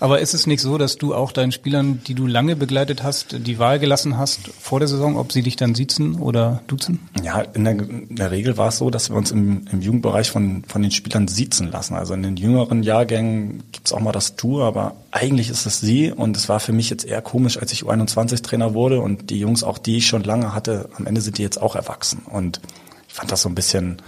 [0.00, 3.46] Aber ist es nicht so, dass du auch deinen Spielern, die du lange begleitet hast,
[3.46, 7.08] die Wahl gelassen hast vor der Saison, ob sie dich dann siezen oder duzen?
[7.22, 10.28] Ja, in der, in der Regel war es so, dass wir uns im, im Jugendbereich
[10.28, 11.94] von, von den Spielern siezen lassen.
[11.94, 16.10] Also in den jüngeren Jahrgängen gibt's auch mal das Du, aber eigentlich ist es sie.
[16.10, 19.62] Und es war für mich jetzt eher komisch, als ich U21-Trainer wurde und die Jungs,
[19.62, 22.22] auch die ich schon lange hatte, am Ende sind die jetzt auch erwachsen.
[22.28, 22.60] Und
[23.06, 24.02] ich fand das so ein bisschen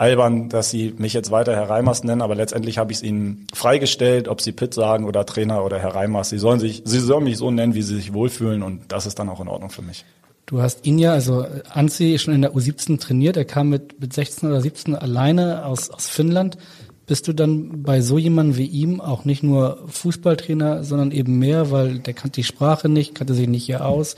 [0.00, 3.46] albern, dass sie mich jetzt weiter Herr Reimers nennen, aber letztendlich habe ich es ihnen
[3.52, 6.30] freigestellt, ob sie Pitt sagen oder Trainer oder Herr Reimers.
[6.30, 9.18] Sie sollen sich, sie sollen mich so nennen, wie sie sich wohlfühlen und das ist
[9.18, 10.06] dann auch in Ordnung für mich.
[10.46, 13.36] Du hast ihn ja, also Anzi, schon in der U17 trainiert.
[13.36, 16.56] Er kam mit, mit 16 oder 17 alleine aus, aus Finnland.
[17.06, 21.70] Bist du dann bei so jemandem wie ihm auch nicht nur Fußballtrainer, sondern eben mehr,
[21.70, 24.16] weil der kannte die Sprache nicht, kannte sich nicht hier aus,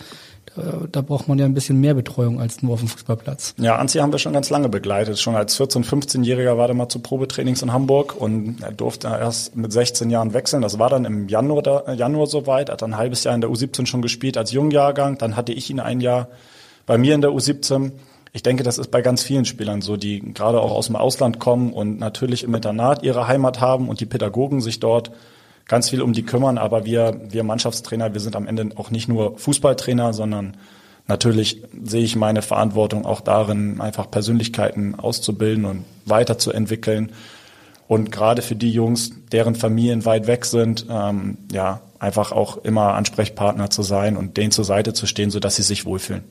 [0.90, 3.54] da braucht man ja ein bisschen mehr Betreuung als nur auf dem Fußballplatz.
[3.58, 5.18] Ja, Anzi haben wir schon ganz lange begleitet.
[5.18, 9.56] Schon als 14-, 15-Jähriger war er mal zu Probetrainings in Hamburg und er durfte erst
[9.56, 10.60] mit 16 Jahren wechseln.
[10.60, 12.68] Das war dann im Januar, da, Januar soweit.
[12.68, 15.16] Er hat dann ein halbes Jahr in der U17 schon gespielt als Jungjahrgang.
[15.16, 16.28] Dann hatte ich ihn ein Jahr
[16.84, 17.92] bei mir in der U17.
[18.34, 21.38] Ich denke, das ist bei ganz vielen Spielern so, die gerade auch aus dem Ausland
[21.38, 25.12] kommen und natürlich im Internat ihre Heimat haben und die Pädagogen sich dort
[25.72, 26.58] ganz viel um die kümmern.
[26.58, 30.58] Aber wir, wir Mannschaftstrainer, wir sind am Ende auch nicht nur Fußballtrainer, sondern
[31.08, 37.12] natürlich sehe ich meine Verantwortung auch darin, einfach Persönlichkeiten auszubilden und weiterzuentwickeln.
[37.88, 42.92] Und gerade für die Jungs, deren Familien weit weg sind, ähm, ja, einfach auch immer
[42.92, 46.22] Ansprechpartner zu sein und denen zur Seite zu stehen, sodass sie sich wohlfühlen.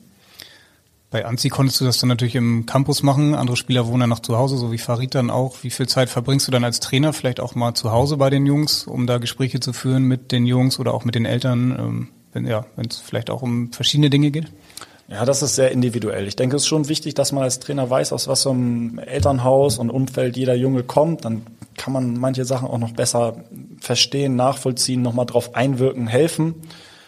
[1.12, 3.34] Bei Anzi konntest du das dann natürlich im Campus machen.
[3.34, 5.62] Andere Spieler wohnen dann noch zu Hause, so wie Farid dann auch.
[5.62, 8.46] Wie viel Zeit verbringst du dann als Trainer vielleicht auch mal zu Hause bei den
[8.46, 12.08] Jungs, um da Gespräche zu führen mit den Jungs oder auch mit den Eltern, ähm,
[12.32, 14.46] wenn ja, wenn es vielleicht auch um verschiedene Dinge geht?
[15.06, 16.26] Ja, das ist sehr individuell.
[16.26, 18.98] Ich denke, es ist schon wichtig, dass man als Trainer weiß, aus was für einem
[18.98, 21.26] Elternhaus und Umfeld jeder Junge kommt.
[21.26, 21.42] Dann
[21.76, 23.44] kann man manche Sachen auch noch besser
[23.80, 26.54] verstehen, nachvollziehen, nochmal drauf einwirken, helfen.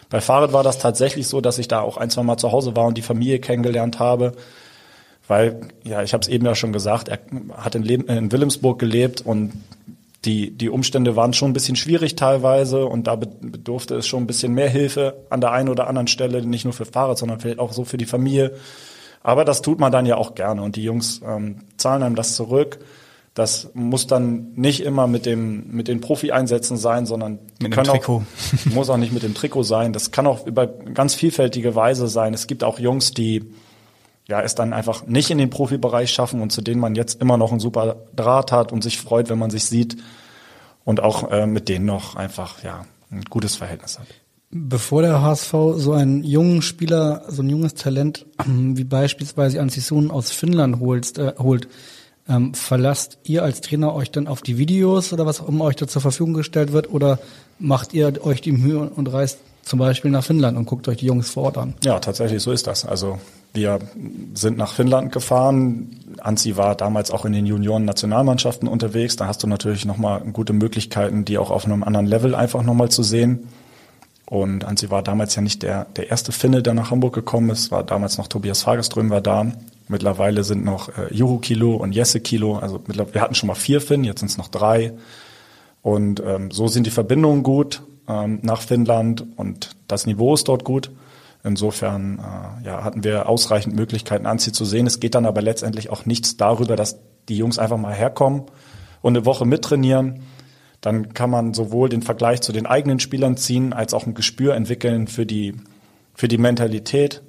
[0.09, 2.75] Bei Fahrrad war das tatsächlich so, dass ich da auch ein, zwei Mal zu Hause
[2.75, 4.33] war und die Familie kennengelernt habe.
[5.27, 7.19] Weil, ja, ich habe es eben ja schon gesagt, er
[7.57, 9.53] hat in, Leb in Wilhelmsburg gelebt und
[10.23, 14.27] die, die Umstände waren schon ein bisschen schwierig teilweise und da bedurfte es schon ein
[14.27, 17.59] bisschen mehr Hilfe an der einen oder anderen Stelle, nicht nur für Fahrrad, sondern vielleicht
[17.59, 18.53] auch so für die Familie.
[19.23, 22.35] Aber das tut man dann ja auch gerne und die Jungs ähm, zahlen einem das
[22.35, 22.79] zurück.
[23.35, 28.15] Das muss dann nicht immer mit dem mit den Profi-Einsätzen sein, sondern mit dem Trikot.
[28.15, 28.21] Auch,
[28.73, 29.91] muss auch nicht mit dem Trikot sein.
[29.91, 32.33] Das kann auch über ganz vielfältige Weise sein.
[32.33, 33.43] Es gibt auch Jungs, die
[34.27, 37.37] ja, es dann einfach nicht in den Profibereich schaffen und zu denen man jetzt immer
[37.37, 39.97] noch einen super Draht hat und sich freut, wenn man sich sieht
[40.85, 44.07] und auch äh, mit denen noch einfach ja ein gutes Verhältnis hat.
[44.49, 50.31] Bevor der HSV so einen jungen Spieler, so ein junges Talent wie beispielsweise Anzisun aus
[50.31, 51.67] Finnland holt, äh, holt
[52.27, 55.87] ähm, verlasst ihr als Trainer euch dann auf die Videos oder was um euch da
[55.87, 57.19] zur Verfügung gestellt wird oder
[57.59, 61.07] macht ihr euch die Mühe und reist zum Beispiel nach Finnland und guckt euch die
[61.07, 61.73] Jungs vor Ort an?
[61.83, 62.85] Ja, tatsächlich, so ist das.
[62.85, 63.19] Also
[63.53, 63.79] wir
[64.33, 65.99] sind nach Finnland gefahren.
[66.19, 69.15] Anzi war damals auch in den Junioren-Nationalmannschaften unterwegs.
[69.15, 72.89] Da hast du natürlich nochmal gute Möglichkeiten, die auch auf einem anderen Level einfach nochmal
[72.89, 73.47] zu sehen.
[74.25, 77.71] Und Anzi war damals ja nicht der, der erste Finne, der nach Hamburg gekommen ist.
[77.71, 79.51] War damals noch Tobias Fagerström war da.
[79.87, 82.57] Mittlerweile sind noch äh, Juhu Kilo und Jesse Kilo.
[82.57, 84.93] Also wir hatten schon mal vier Finn, jetzt sind es noch drei.
[85.81, 90.63] Und ähm, so sind die Verbindungen gut ähm, nach Finnland und das Niveau ist dort
[90.63, 90.91] gut.
[91.43, 94.87] Insofern äh, ja, hatten wir ausreichend Möglichkeiten, Anzi zu sehen.
[94.87, 96.97] Es geht dann aber letztendlich auch nichts darüber, dass
[97.29, 98.43] die Jungs einfach mal herkommen
[99.03, 100.21] und eine Woche mittrainieren.
[100.81, 104.55] Dann kann man sowohl den Vergleich zu den eigenen Spielern ziehen, als auch ein Gespür
[104.55, 105.53] entwickeln für die,
[106.15, 107.21] für die Mentalität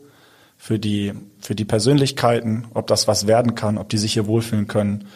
[0.66, 4.66] für die, für die Persönlichkeiten, ob das was werden kann, ob die sich hier wohlfühlen
[4.66, 5.06] können,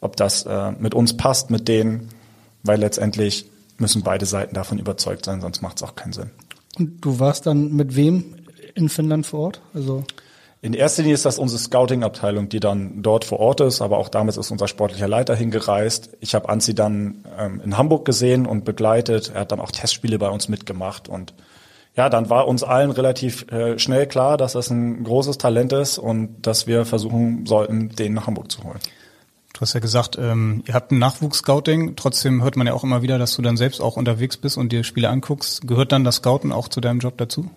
[0.00, 2.08] ob das äh, mit uns passt, mit denen,
[2.64, 6.30] weil letztendlich müssen beide Seiten davon überzeugt sein, sonst macht es auch keinen Sinn.
[6.76, 8.34] Und du warst dann mit wem
[8.74, 9.60] in Finnland vor Ort?
[9.72, 10.02] Also
[10.62, 14.08] in erster Linie ist das unsere Scouting-Abteilung, die dann dort vor Ort ist, aber auch
[14.08, 16.10] damals ist unser sportlicher Leiter hingereist.
[16.18, 19.30] Ich habe Anzi dann ähm, in Hamburg gesehen und begleitet.
[19.32, 21.34] Er hat dann auch Testspiele bei uns mitgemacht und
[21.98, 25.98] ja, dann war uns allen relativ äh, schnell klar, dass das ein großes Talent ist
[25.98, 28.78] und dass wir versuchen sollten, den nach Hamburg zu holen.
[29.52, 31.96] Du hast ja gesagt, ähm, ihr habt ein Nachwuchs-Scouting.
[31.96, 34.70] Trotzdem hört man ja auch immer wieder, dass du dann selbst auch unterwegs bist und
[34.70, 35.66] dir Spiele anguckst.
[35.66, 37.50] Gehört dann das Scouten auch zu deinem Job dazu?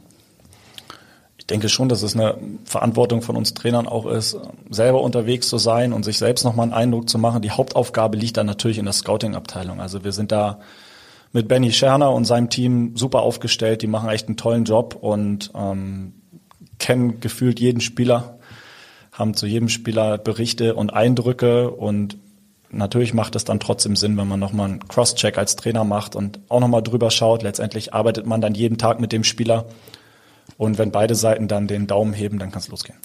[1.38, 4.40] Ich denke schon, dass es eine Verantwortung von uns Trainern auch ist,
[4.72, 7.44] selber unterwegs zu sein und sich selbst nochmal einen Eindruck zu machen.
[7.44, 9.80] Die Hauptaufgabe liegt dann natürlich in der Scouting-Abteilung.
[9.80, 10.58] Also wir sind da
[11.34, 13.82] mit Benny Scherner und seinem Team super aufgestellt.
[13.82, 16.14] Die machen echt einen tollen Job und ähm,
[16.80, 18.40] kennen gefühlt jeden Spieler,
[19.12, 22.18] haben zu jedem Spieler Berichte und Eindrücke und
[22.70, 26.40] natürlich macht es dann trotzdem Sinn, wenn man nochmal einen Cross-Check als Trainer macht und
[26.50, 27.44] auch nochmal drüber schaut.
[27.44, 29.66] Letztendlich arbeitet man dann jeden Tag mit dem Spieler
[30.58, 32.98] und wenn beide Seiten dann den Daumen heben, dann kann es losgehen.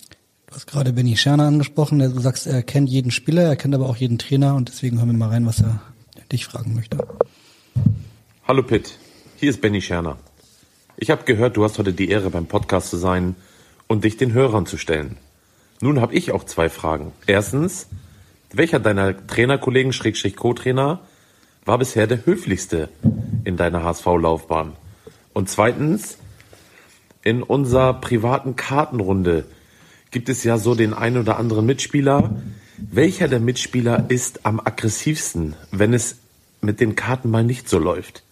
[0.47, 3.89] Du hast gerade Benny Scherner angesprochen, du sagst, er kennt jeden Spieler, er kennt aber
[3.89, 5.81] auch jeden Trainer und deswegen hören wir mal rein, was er
[6.33, 6.99] dich fragen möchte.
[8.49, 8.97] Hallo Pitt,
[9.35, 10.19] hier ist Benny Scherner.
[10.97, 13.35] Ich habe gehört, du hast heute die Ehre beim Podcast zu sein
[13.89, 15.17] und dich den Hörern zu stellen.
[15.81, 17.11] Nun habe ich auch zwei Fragen.
[17.27, 17.89] Erstens,
[18.53, 21.01] welcher deiner Trainerkollegen, Schrägstrich Co-Trainer,
[21.65, 22.89] war bisher der höflichste
[23.43, 24.75] in deiner HSV-Laufbahn?
[25.33, 26.17] Und zweitens,
[27.25, 29.47] in unserer privaten Kartenrunde
[30.13, 32.37] gibt es ja so den einen oder anderen Mitspieler.
[32.79, 36.19] Welcher der Mitspieler ist am aggressivsten, wenn es
[36.61, 38.23] mit den Karten mal nicht so läuft?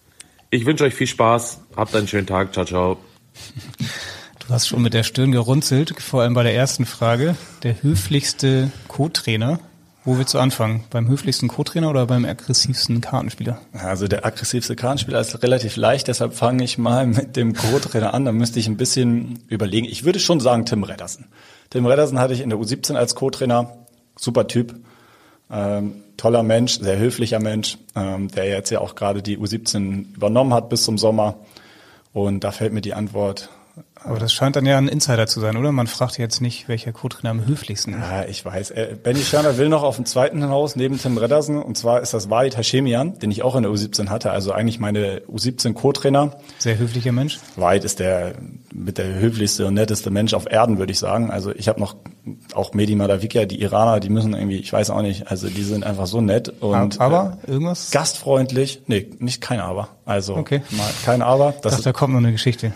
[0.55, 1.59] Ich wünsche euch viel Spaß.
[1.75, 2.53] Habt einen schönen Tag.
[2.53, 2.97] Ciao, ciao.
[4.39, 7.35] Du hast schon mit der Stirn gerunzelt, vor allem bei der ersten Frage.
[7.63, 9.59] Der höflichste Co-Trainer.
[10.05, 10.85] Wo willst du anfangen?
[10.91, 13.59] Beim höflichsten Co-Trainer oder beim aggressivsten Kartenspieler?
[13.73, 18.23] Also der aggressivste Kartenspieler ist relativ leicht, deshalb fange ich mal mit dem Co-Trainer an.
[18.23, 19.85] Da müsste ich ein bisschen überlegen.
[19.87, 21.25] Ich würde schon sagen Tim Reddersen.
[21.69, 23.85] Tim Reddersen hatte ich in der U17 als Co-Trainer.
[24.17, 24.73] Super Typ.
[25.51, 30.53] Ähm, toller Mensch, sehr höflicher Mensch, ähm, der jetzt ja auch gerade die U17 übernommen
[30.53, 31.35] hat bis zum Sommer.
[32.13, 33.49] Und da fällt mir die Antwort
[34.05, 35.71] aber das scheint dann ja ein Insider zu sein, oder?
[35.71, 37.99] Man fragt jetzt nicht, welcher Co-Trainer am höflichsten ist.
[37.99, 38.71] Ja, ich weiß.
[38.71, 41.61] Äh, Benny Scherner will noch auf dem zweiten hinaus neben Tim Reddersen.
[41.61, 44.31] Und zwar ist das Walid Hashemian, den ich auch in der U17 hatte.
[44.31, 46.37] Also eigentlich meine U17 Co-Trainer.
[46.59, 47.39] Sehr höflicher Mensch.
[47.55, 48.35] Walid ist der
[48.73, 51.31] mit der höflichste und netteste Mensch auf Erden, würde ich sagen.
[51.31, 51.95] Also ich habe noch
[52.53, 55.83] auch Medi Madavikia, die Iraner, die müssen irgendwie, ich weiß auch nicht, also die sind
[55.83, 58.81] einfach so nett und aber äh, irgendwas gastfreundlich.
[58.87, 59.89] Nee, nicht kein Aber.
[60.05, 60.61] Also okay.
[60.71, 61.53] mal kein Aber.
[61.61, 62.73] Das ich dachte, da kommt noch eine Geschichte.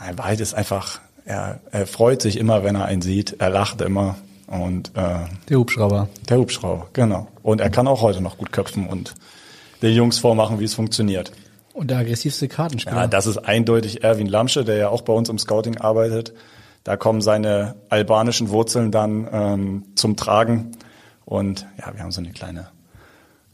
[0.00, 3.36] Nein, Wald ist einfach, er, er freut sich immer, wenn er einen sieht.
[3.40, 4.16] Er lacht immer.
[4.46, 6.08] Und äh, der Hubschrauber.
[6.28, 7.28] Der Hubschrauber, genau.
[7.42, 9.14] Und er kann auch heute noch gut köpfen und
[9.82, 11.32] den Jungs vormachen, wie es funktioniert.
[11.74, 12.96] Und der aggressivste Kartenspieler.
[12.96, 16.32] Ja, das ist eindeutig Erwin Lamsche, der ja auch bei uns im Scouting arbeitet.
[16.82, 20.72] Da kommen seine albanischen Wurzeln dann ähm, zum Tragen.
[21.24, 22.68] Und ja, wir haben so eine kleine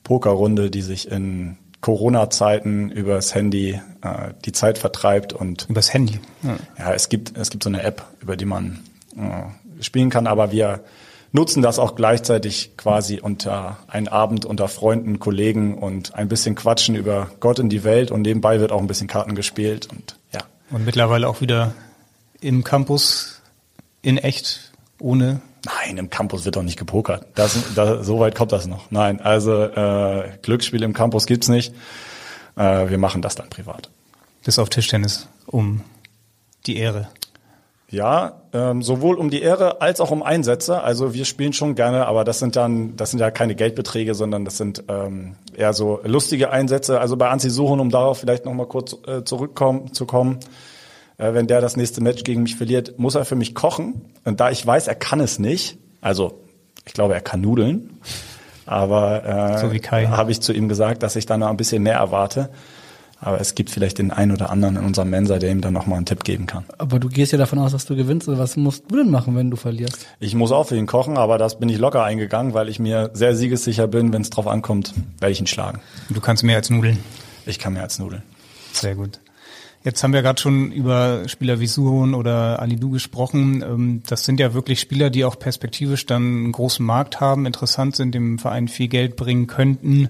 [0.04, 6.18] Pokerrunde, die sich in Corona-Zeiten übers Handy äh, die Zeit vertreibt und übers Handy.
[6.42, 6.57] Ja.
[6.79, 8.81] ja, es gibt es gibt so eine App, über die man
[9.18, 10.83] äh, spielen kann, aber wir
[11.33, 16.94] nutzen das auch gleichzeitig quasi unter einen Abend unter Freunden, Kollegen und ein bisschen quatschen
[16.94, 20.40] über Gott in die Welt und nebenbei wird auch ein bisschen Karten gespielt und ja.
[20.70, 21.75] Und mittlerweile auch wieder
[22.40, 23.42] im Campus
[24.01, 24.73] in echt
[25.05, 27.27] ohne Nein, im Campus wird doch nicht gepokert.
[27.35, 28.90] Das, das, so weit kommt das noch.
[28.90, 31.75] Nein, also äh, Glücksspiel im Campus gibt's nicht.
[32.57, 33.88] Äh, wir machen das dann privat.
[34.45, 35.81] bis auf Tischtennis um
[36.67, 37.09] die Ehre.
[37.88, 40.83] Ja, ähm, sowohl um die Ehre als auch um Einsätze.
[40.83, 44.45] Also wir spielen schon gerne, aber das sind dann, das sind ja keine Geldbeträge, sondern
[44.45, 47.01] das sind ähm, eher so lustige Einsätze.
[47.01, 50.40] Also bei Anzi Suchen, um darauf vielleicht nochmal kurz äh, zurückkommen zu kommen,
[51.18, 54.03] wenn der das nächste Match gegen mich verliert, muss er für mich kochen.
[54.24, 56.40] Und da ich weiß, er kann es nicht, also
[56.85, 57.98] ich glaube, er kann Nudeln,
[58.66, 59.68] aber äh, So
[60.11, 62.50] habe ich zu ihm gesagt, dass ich da noch ein bisschen mehr erwarte.
[63.20, 65.96] Aber es gibt vielleicht den einen oder anderen in unserem Mensa, der ihm dann nochmal
[65.96, 66.64] einen Tipp geben kann.
[66.77, 68.29] Aber du gehst ja davon aus, dass du gewinnst.
[68.29, 70.07] Oder was musst du denn machen, wenn du verlierst?
[70.20, 73.11] Ich muss auch für ihn kochen, aber das bin ich locker eingegangen, weil ich mir
[73.14, 75.81] sehr siegessicher bin, wenn es drauf ankommt, werde ich ihn schlagen.
[76.11, 76.98] Du kannst mehr als Nudeln.
[77.46, 78.22] Ich kann mehr als Nudeln.
[78.72, 79.20] Sehr gut.
[79.85, 83.62] Jetzt haben wir gerade schon über Spieler wie Suhon oder Alidu gesprochen.
[83.62, 87.94] Ähm, Das sind ja wirklich Spieler, die auch perspektivisch dann einen großen Markt haben, interessant
[87.94, 90.09] sind, dem Verein viel Geld bringen könnten.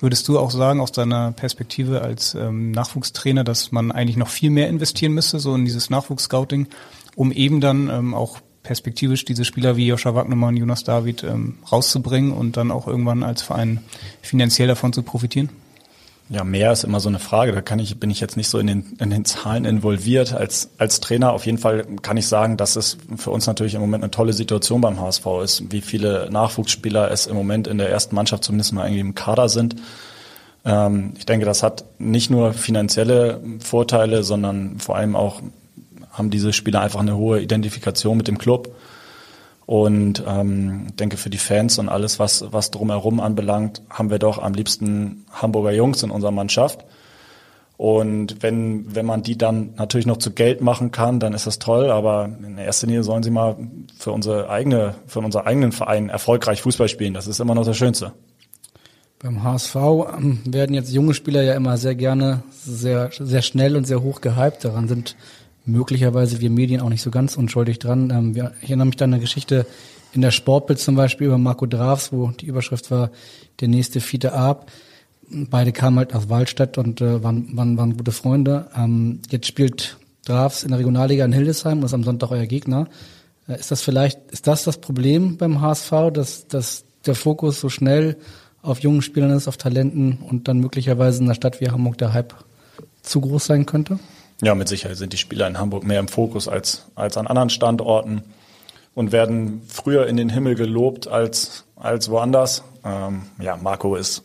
[0.00, 4.48] Würdest du auch sagen, aus deiner Perspektive als ähm, Nachwuchstrainer, dass man eigentlich noch viel
[4.48, 6.68] mehr investieren müsste, so in dieses Nachwuchsscouting,
[7.14, 11.26] um eben dann ähm, auch perspektivisch diese Spieler wie Joscha Wagnermann, Jonas David
[11.72, 13.80] rauszubringen und dann auch irgendwann als Verein
[14.20, 15.48] finanziell davon zu profitieren?
[16.32, 17.50] Ja, mehr ist immer so eine Frage.
[17.50, 20.32] Da kann ich, bin ich jetzt nicht so in den, in den Zahlen involviert.
[20.32, 23.80] Als, als Trainer auf jeden Fall kann ich sagen, dass es für uns natürlich im
[23.80, 27.90] Moment eine tolle Situation beim HSV ist, wie viele Nachwuchsspieler es im Moment in der
[27.90, 29.74] ersten Mannschaft zumindest mal irgendwie im Kader sind.
[30.64, 35.42] Ähm, ich denke, das hat nicht nur finanzielle Vorteile, sondern vor allem auch
[36.12, 38.72] haben diese Spieler einfach eine hohe Identifikation mit dem Club.
[39.70, 44.42] Und ähm, denke für die Fans und alles, was, was drumherum anbelangt, haben wir doch
[44.42, 46.84] am liebsten Hamburger Jungs in unserer Mannschaft.
[47.76, 51.60] Und wenn, wenn man die dann natürlich noch zu Geld machen kann, dann ist das
[51.60, 51.88] toll.
[51.88, 53.58] Aber in erster Linie sollen sie mal
[53.96, 57.14] für unsere eigene, für unseren eigenen Verein erfolgreich Fußball spielen.
[57.14, 58.10] Das ist immer noch das Schönste.
[59.20, 63.86] Beim HSV ähm, werden jetzt junge Spieler ja immer sehr gerne sehr, sehr schnell und
[63.86, 64.64] sehr hoch gehypt.
[64.64, 65.14] Daran sind
[65.70, 68.10] möglicherweise wir Medien auch nicht so ganz unschuldig dran.
[68.10, 69.66] Ähm, wir, ich erinnere mich da an eine Geschichte
[70.12, 73.10] in der Sportbild zum Beispiel über Marco Drafs, wo die Überschrift war,
[73.60, 74.70] der nächste Fiete Ab.
[75.28, 78.68] Beide kamen halt aus Waldstadt und äh, waren, waren, waren gute Freunde.
[78.76, 82.88] Ähm, jetzt spielt Drafs in der Regionalliga in Hildesheim und ist am Sonntag euer Gegner.
[83.48, 87.68] Äh, ist das vielleicht, ist das das Problem beim HSV, dass, dass der Fokus so
[87.68, 88.16] schnell
[88.62, 92.12] auf jungen Spielern ist, auf Talenten und dann möglicherweise in einer Stadt wie Hamburg der
[92.12, 92.34] Hype
[93.02, 93.98] zu groß sein könnte?
[94.42, 97.50] Ja, mit Sicherheit sind die Spieler in Hamburg mehr im Fokus als, als an anderen
[97.50, 98.22] Standorten
[98.94, 102.64] und werden früher in den Himmel gelobt als, als woanders.
[102.84, 104.24] Ähm, ja, Marco ist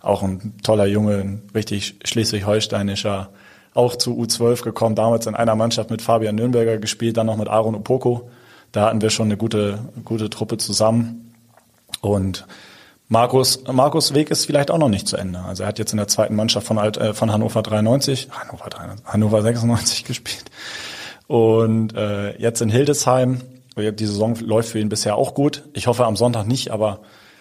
[0.00, 3.30] auch ein toller Junge, ein richtig schleswig-holsteinischer,
[3.74, 7.48] auch zu U12 gekommen, damals in einer Mannschaft mit Fabian Nürnberger gespielt, dann noch mit
[7.48, 8.30] Aaron Opoko.
[8.72, 11.34] Da hatten wir schon eine gute, gute Truppe zusammen.
[12.00, 12.46] Und
[13.08, 15.40] Markus, Markus Weg ist vielleicht auch noch nicht zu Ende.
[15.40, 18.70] Also er hat jetzt in der zweiten Mannschaft von, Alt, äh, von Hannover 93, Hannover,
[18.70, 20.44] 93, Hannover 96 gespielt.
[21.26, 23.40] Und äh, jetzt in Hildesheim.
[23.76, 25.64] Die Saison läuft für ihn bisher auch gut.
[25.72, 27.00] Ich hoffe am Sonntag nicht, aber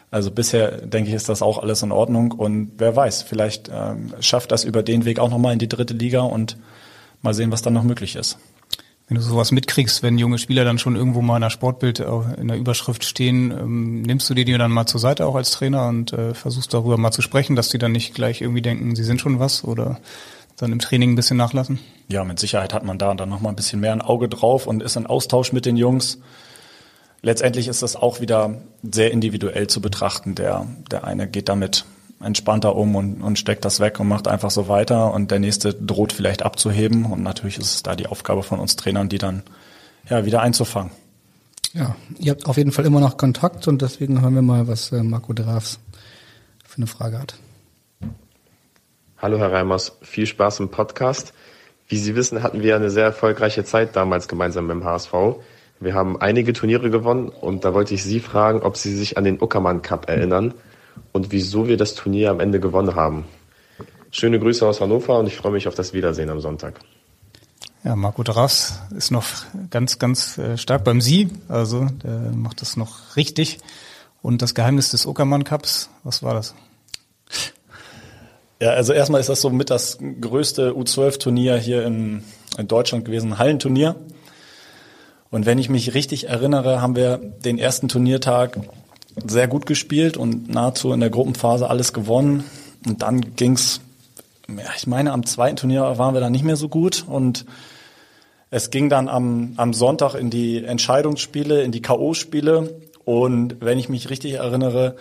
[0.09, 2.31] also bisher denke ich, ist das auch alles in Ordnung.
[2.31, 5.93] Und wer weiß, vielleicht ähm, schafft das über den Weg auch nochmal in die dritte
[5.93, 6.57] Liga und
[7.21, 8.39] mal sehen, was dann noch möglich ist.
[9.07, 12.05] Wenn du sowas mitkriegst, wenn junge Spieler dann schon irgendwo mal in der Sportbild äh,
[12.37, 15.51] in der Überschrift stehen, ähm, nimmst du dir die dann mal zur Seite auch als
[15.51, 18.95] Trainer und äh, versuchst darüber mal zu sprechen, dass die dann nicht gleich irgendwie denken,
[18.95, 19.99] sie sind schon was oder
[20.57, 21.79] dann im Training ein bisschen nachlassen?
[22.07, 24.81] Ja, mit Sicherheit hat man da dann nochmal ein bisschen mehr ein Auge drauf und
[24.81, 26.19] ist in Austausch mit den Jungs.
[27.21, 30.35] Letztendlich ist das auch wieder sehr individuell zu betrachten.
[30.35, 31.85] Der, der eine geht damit
[32.23, 35.73] entspannter um und, und steckt das weg und macht einfach so weiter und der nächste
[35.73, 39.43] droht vielleicht abzuheben und natürlich ist es da die Aufgabe von uns Trainern, die dann
[40.09, 40.91] ja wieder einzufangen.
[41.73, 44.91] Ja, ihr habt auf jeden Fall immer noch Kontakt und deswegen hören wir mal, was
[44.91, 45.79] äh, Marco Drafs
[46.65, 47.35] für eine Frage hat.
[49.17, 51.33] Hallo Herr Reimers, viel Spaß im Podcast.
[51.87, 55.13] Wie Sie wissen, hatten wir eine sehr erfolgreiche Zeit damals gemeinsam mit dem HSV.
[55.79, 59.23] Wir haben einige Turniere gewonnen und da wollte ich Sie fragen, ob Sie sich an
[59.23, 60.53] den Uckermann Cup erinnern
[61.13, 63.25] und wieso wir das Turnier am Ende gewonnen haben.
[64.11, 66.79] Schöne Grüße aus Hannover und ich freue mich auf das Wiedersehen am Sonntag.
[67.83, 69.25] Ja, Marco Drafs ist noch
[69.69, 73.59] ganz, ganz äh, stark beim Sie, also der macht das noch richtig.
[74.21, 76.55] Und das Geheimnis des Uckermann Cups, was war das?
[78.61, 82.23] Ja, also erstmal ist das so mit das größte U12-Turnier hier in,
[82.57, 83.97] in Deutschland gewesen, ein Hallenturnier.
[85.29, 88.59] Und wenn ich mich richtig erinnere, haben wir den ersten Turniertag
[89.25, 92.43] sehr gut gespielt und nahezu in der Gruppenphase alles gewonnen.
[92.85, 93.81] Und dann ging's,
[94.49, 97.45] ja, ich meine, am zweiten Turnier waren wir dann nicht mehr so gut und
[98.55, 102.69] Es ging dann am, am Sonntag in die Entscheidungsspiele, in die K.O.-Spiele.
[103.03, 104.95] Und wenn ich mich richtig erinnere,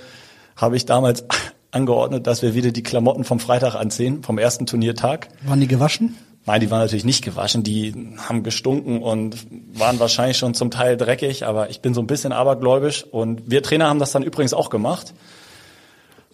[0.57, 1.27] habe ich damals
[1.73, 5.29] angeordnet, dass wir wieder die Klamotten vom Freitag anziehen, vom ersten Turniertag.
[5.45, 6.17] Waren die gewaschen?
[6.45, 9.47] Nein, die waren natürlich nicht gewaschen, die haben gestunken und
[9.79, 13.63] waren wahrscheinlich schon zum Teil dreckig, aber ich bin so ein bisschen abergläubisch und wir
[13.63, 15.15] Trainer haben das dann übrigens auch gemacht.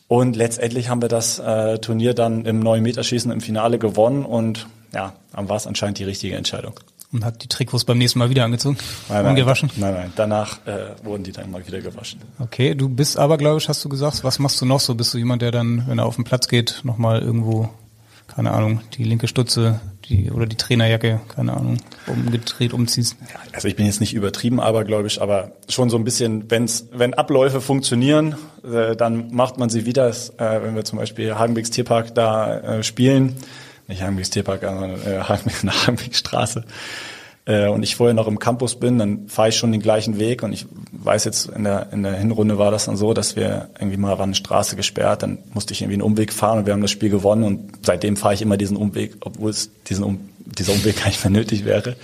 [0.08, 4.66] Und letztendlich haben wir das äh, Turnier dann im 9 Meterschießen im Finale gewonnen und
[4.94, 6.80] ja, dann war es anscheinend die richtige Entscheidung.
[7.10, 8.76] Und hat die Trikots beim nächsten Mal wieder angezogen
[9.08, 9.70] Nein, und nein, gewaschen?
[9.76, 12.20] Nein, nein, danach äh, wurden die dann mal wieder gewaschen.
[12.38, 14.24] Okay, du bist abergläubisch, hast du gesagt.
[14.24, 14.94] Was machst du noch so?
[14.94, 17.70] Bist du jemand, der dann, wenn er auf den Platz geht, nochmal irgendwo,
[18.26, 23.16] keine Ahnung, die linke Stutze die oder die Trainerjacke, keine Ahnung, umgedreht umziehst?
[23.52, 27.60] Also ich bin jetzt nicht übertrieben abergläubisch, aber schon so ein bisschen, wenn's, wenn Abläufe
[27.60, 30.08] funktionieren, äh, dann macht man sie wieder.
[30.08, 33.36] Äh, wenn wir zum Beispiel Hagenbecks Tierpark da äh, spielen,
[33.88, 36.64] nicht Hagenbecks Tierpark, sondern äh, Hagenbecks, Hagenbecks Straße,
[37.48, 40.42] äh, und ich vorher noch im Campus bin, dann fahre ich schon den gleichen Weg
[40.42, 43.70] und ich weiß jetzt, in der, in der Hinrunde war das dann so, dass wir
[43.78, 46.74] irgendwie mal war eine Straße gesperrt, dann musste ich irgendwie einen Umweg fahren und wir
[46.74, 50.28] haben das Spiel gewonnen und seitdem fahre ich immer diesen Umweg, obwohl es diesen um,
[50.44, 51.96] dieser Umweg gar nicht mehr nötig wäre,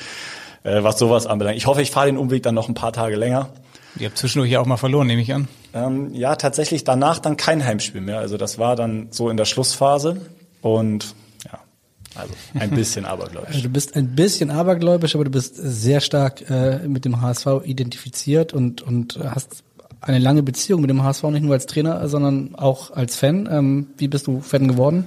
[0.63, 1.59] äh, was sowas anbelangt.
[1.59, 3.51] Ich hoffe, ich fahre den Umweg dann noch ein paar Tage länger.
[3.99, 5.47] Ihr habt zwischendurch ja auch mal verloren, nehme ich an.
[5.75, 8.19] Ähm, ja, tatsächlich danach dann kein Heimspiel mehr.
[8.19, 10.23] Also das war dann so in der Schlussphase
[10.63, 11.15] und
[12.15, 13.55] also ein bisschen abergläubisch.
[13.55, 17.47] Also du bist ein bisschen abergläubisch, aber du bist sehr stark äh, mit dem HSV
[17.65, 19.65] identifiziert und, und hast
[20.01, 23.49] eine lange Beziehung mit dem HSV, nicht nur als Trainer, sondern auch als Fan.
[23.51, 25.07] Ähm, wie bist du Fan geworden?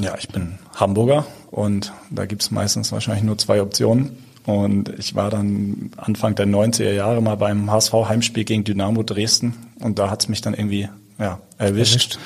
[0.00, 4.18] Ja, ich bin Hamburger und da gibt's meistens wahrscheinlich nur zwei Optionen.
[4.44, 9.54] Und ich war dann Anfang der 90er Jahre mal beim HSV Heimspiel gegen Dynamo Dresden
[9.80, 10.88] und da hat's mich dann irgendwie
[11.18, 11.94] ja, erwischt.
[11.94, 12.18] erwischt.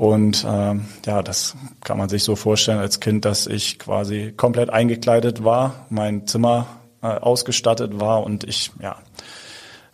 [0.00, 4.70] Und ähm, ja, das kann man sich so vorstellen als Kind, dass ich quasi komplett
[4.70, 6.68] eingekleidet war, mein Zimmer
[7.02, 8.96] äh, ausgestattet war und ich ja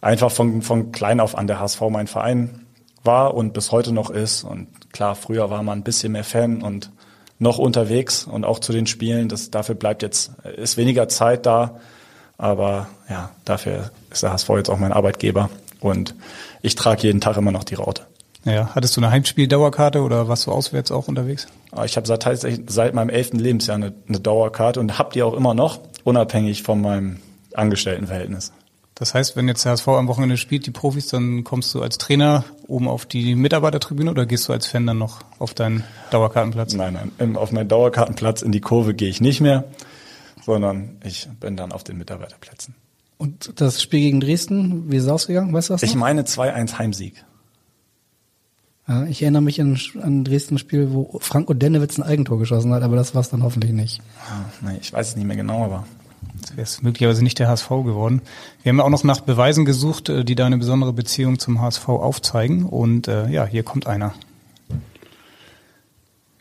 [0.01, 2.67] einfach von, von klein auf an der HSV mein Verein
[3.03, 4.45] war und bis heute noch ist.
[4.45, 6.93] Und klar, früher war man ein bisschen mehr Fan und
[7.41, 9.29] noch unterwegs und auch zu den Spielen.
[9.29, 11.81] Das, dafür bleibt jetzt, ist weniger Zeit da.
[12.39, 15.51] Aber ja, dafür ist der HSV jetzt auch mein Arbeitgeber.
[15.81, 16.15] Und
[16.63, 18.07] ich trage jeden Tag immer noch die Raute.
[18.47, 21.49] Ja, hattest du eine Heimspiel-Dauerkarte oder warst du auswärts auch unterwegs?
[21.73, 22.23] Ah, ich habe seit,
[22.71, 26.81] seit meinem elften Lebensjahr eine, eine Dauerkarte und habe die auch immer noch, unabhängig von
[26.81, 27.19] meinem
[27.55, 28.53] Angestelltenverhältnis.
[28.95, 31.99] Das heißt, wenn jetzt der HSV am Wochenende spielt, die Profis, dann kommst du als
[31.99, 35.83] Trainer oben auf die Mitarbeitertribüne oder gehst du als Fan dann noch auf deinen
[36.13, 36.73] Dauerkartenplatz?
[36.75, 39.65] Nein, nein, auf meinen Dauerkartenplatz in die Kurve gehe ich nicht mehr,
[40.45, 42.77] sondern ich bin dann auf den Mitarbeiterplätzen.
[43.19, 45.53] Und das Spiel gegen Dresden, wie ist es ausgegangen?
[45.53, 45.89] Weißt du das noch?
[45.89, 47.25] Ich meine 2-1 Heimsieg.
[48.89, 52.95] Ja, ich erinnere mich an, an Dresden-Spiel, wo Frank Odennewitz ein Eigentor geschossen hat, aber
[52.95, 54.01] das war es dann hoffentlich nicht.
[54.31, 55.85] Ah, nee, ich weiß es nicht mehr genau, aber
[56.55, 58.23] wäre es möglicherweise nicht der HSV geworden.
[58.63, 61.61] Wir haben ja auch noch nach Beweisen gesucht, äh, die da eine besondere Beziehung zum
[61.61, 62.65] HSV aufzeigen.
[62.65, 64.15] Und äh, ja, hier kommt einer.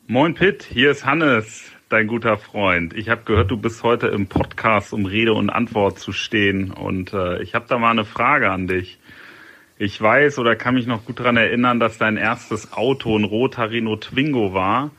[0.07, 2.93] Moin Pitt, hier ist Hannes, dein guter Freund.
[2.93, 6.71] Ich habe gehört, du bist heute im Podcast, um Rede und Antwort zu stehen.
[6.71, 8.99] Und äh, ich habe da mal eine Frage an dich.
[9.77, 13.71] Ich weiß oder kann mich noch gut daran erinnern, dass dein erstes Auto ein roter
[13.71, 14.91] Renault Twingo war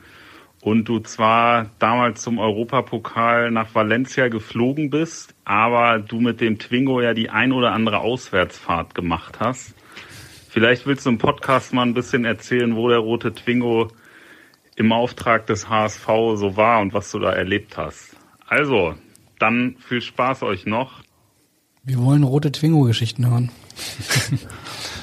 [0.60, 7.00] und du zwar damals zum Europapokal nach Valencia geflogen bist, aber du mit dem Twingo
[7.00, 9.74] ja die ein oder andere Auswärtsfahrt gemacht hast.
[10.50, 13.88] Vielleicht willst du im Podcast mal ein bisschen erzählen, wo der rote Twingo
[14.76, 18.14] im Auftrag des HSV so war und was du da erlebt hast.
[18.46, 18.94] Also,
[19.38, 21.05] dann viel Spaß euch noch.
[21.86, 23.50] Wir wollen rote Twingo-Geschichten hören.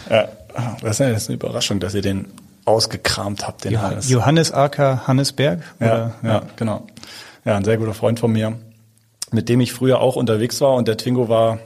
[0.09, 0.27] ja,
[0.81, 2.25] das ist eine Überraschung, dass ihr den
[2.65, 4.09] ausgekramt habt, den Hannes.
[4.09, 5.63] Johannes Acker Hannesberg?
[5.79, 6.85] Ja, ja, genau.
[7.45, 8.57] Ja, ein sehr guter Freund von mir,
[9.31, 11.59] mit dem ich früher auch unterwegs war und der Twingo war,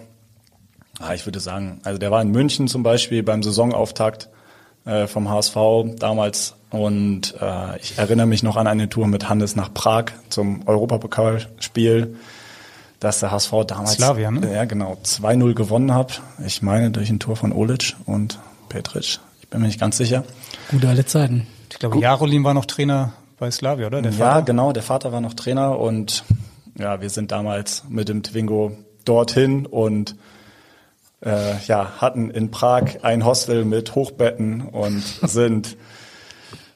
[1.00, 4.30] ah, ich würde sagen, also der war in München zum Beispiel beim Saisonauftakt
[4.86, 5.56] äh, vom HSV
[5.98, 10.68] damals und äh, ich erinnere mich noch an eine Tour mit Hannes nach Prag zum
[10.68, 12.18] Europapokalspiel,
[13.00, 14.54] dass der HSV damals Slavia, ne?
[14.54, 16.22] ja genau 2-0 gewonnen hat.
[16.46, 18.40] Ich meine durch ein Tor von Olic und
[18.70, 19.20] Petric.
[19.42, 20.24] Ich bin mir nicht ganz sicher.
[20.72, 21.48] Gute alle Zeiten.
[21.72, 24.02] Ich glaube, Jarolin war noch Trainer bei Slavia, oder?
[24.02, 24.42] Der ja, Vater?
[24.44, 24.72] genau.
[24.72, 26.24] Der Vater war noch Trainer und
[26.78, 30.16] ja, wir sind damals mit dem Twingo dorthin und
[31.24, 35.78] äh, ja, hatten in Prag ein Hostel mit Hochbetten und sind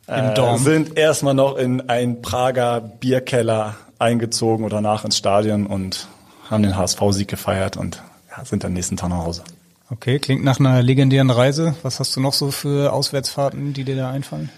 [0.08, 6.08] äh, sind erstmal noch in einen Prager Bierkeller eingezogen oder nach ins Stadion und
[6.49, 8.02] haben den HSV-Sieg gefeiert und
[8.36, 9.43] ja, sind am nächsten Tag nach Hause.
[9.89, 11.76] Okay, klingt nach einer legendären Reise.
[11.84, 14.49] Was hast du noch so für Auswärtsfahrten, die dir da einfallen?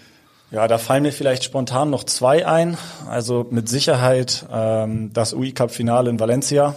[0.50, 2.76] Ja, da fallen mir vielleicht spontan noch zwei ein.
[3.08, 6.76] Also mit Sicherheit ähm, das UI-Cup-Finale in Valencia.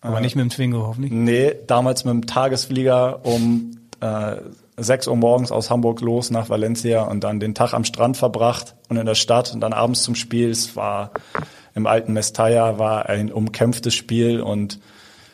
[0.00, 1.12] Aber Äh, nicht mit dem Twingo, hoffentlich.
[1.12, 4.36] Nee, damals mit dem Tagesflieger um äh,
[4.82, 8.74] 6 Uhr morgens aus Hamburg los nach Valencia und dann den Tag am Strand verbracht
[8.88, 10.50] und in der Stadt und dann abends zum Spiel.
[10.50, 11.12] Es war
[11.74, 14.80] im alten Mestalla war ein umkämpftes Spiel und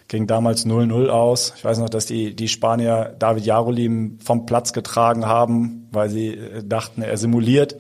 [0.09, 1.55] ging damals 0-0 aus.
[1.57, 6.29] Ich weiß noch, dass die, die Spanier David Jarolim vom Platz getragen haben, weil sie
[6.29, 7.77] äh, dachten, er simuliert.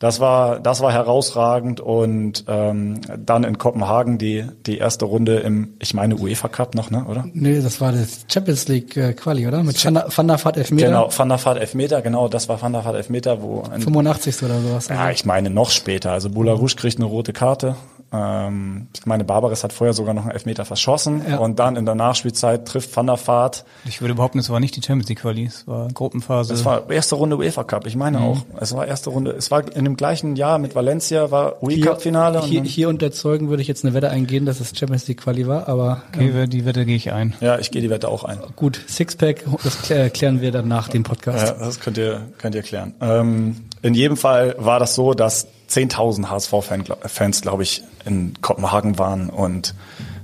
[0.00, 5.74] Das war, das war herausragend und ähm, dann in Kopenhagen die, die erste Runde im,
[5.78, 7.26] ich meine UEFA Cup noch, ne, oder?
[7.34, 9.62] Nee, das war das Champions League äh, Quali, oder?
[9.62, 10.86] Mit Van der- Van der Vaart Elfmeter.
[10.86, 14.42] Genau, Van der Vaart Elfmeter, genau, das war Van der Vaart Elfmeter, wo ein, 85.
[14.42, 14.88] oder sowas.
[14.88, 16.12] ja, ich meine noch später.
[16.12, 17.76] Also Boularouche kriegt eine rote Karte.
[18.12, 21.38] Ähm, ich meine, Barbares hat vorher sogar noch einen Elfmeter verschossen Ja.
[21.38, 23.64] und dann in der Nachspielzeit trifft Van der Vaart.
[23.84, 26.52] Ich würde behaupten, es war nicht die Champions League Quali, es war Gruppenphase.
[26.52, 28.24] Es war erste Runde UEFA Cup, ich meine Mhm.
[28.24, 28.38] auch.
[28.60, 29.30] Es war erste Runde.
[29.32, 32.42] Es war in dem gleichen Jahr mit Valencia war UE Cup Finale.
[32.42, 35.46] Hier, hier unter Zeugen würde ich jetzt eine Wette eingehen, dass es Champions League Quali
[35.46, 37.34] war, aber okay, wer- die Wette gehe ich ein.
[37.40, 38.38] ja, ich gehe die Wette auch ein.
[38.56, 41.46] gut, Sixpack, das klär- klären wir dann nach dem Podcast.
[41.58, 42.94] Ja, das könnt ihr, könnt ihr klären.
[43.00, 49.30] Ähm, in jedem Fall war das so, dass 10.000 HSV-Fans, glaube ich, in Kopenhagen waren
[49.30, 49.74] und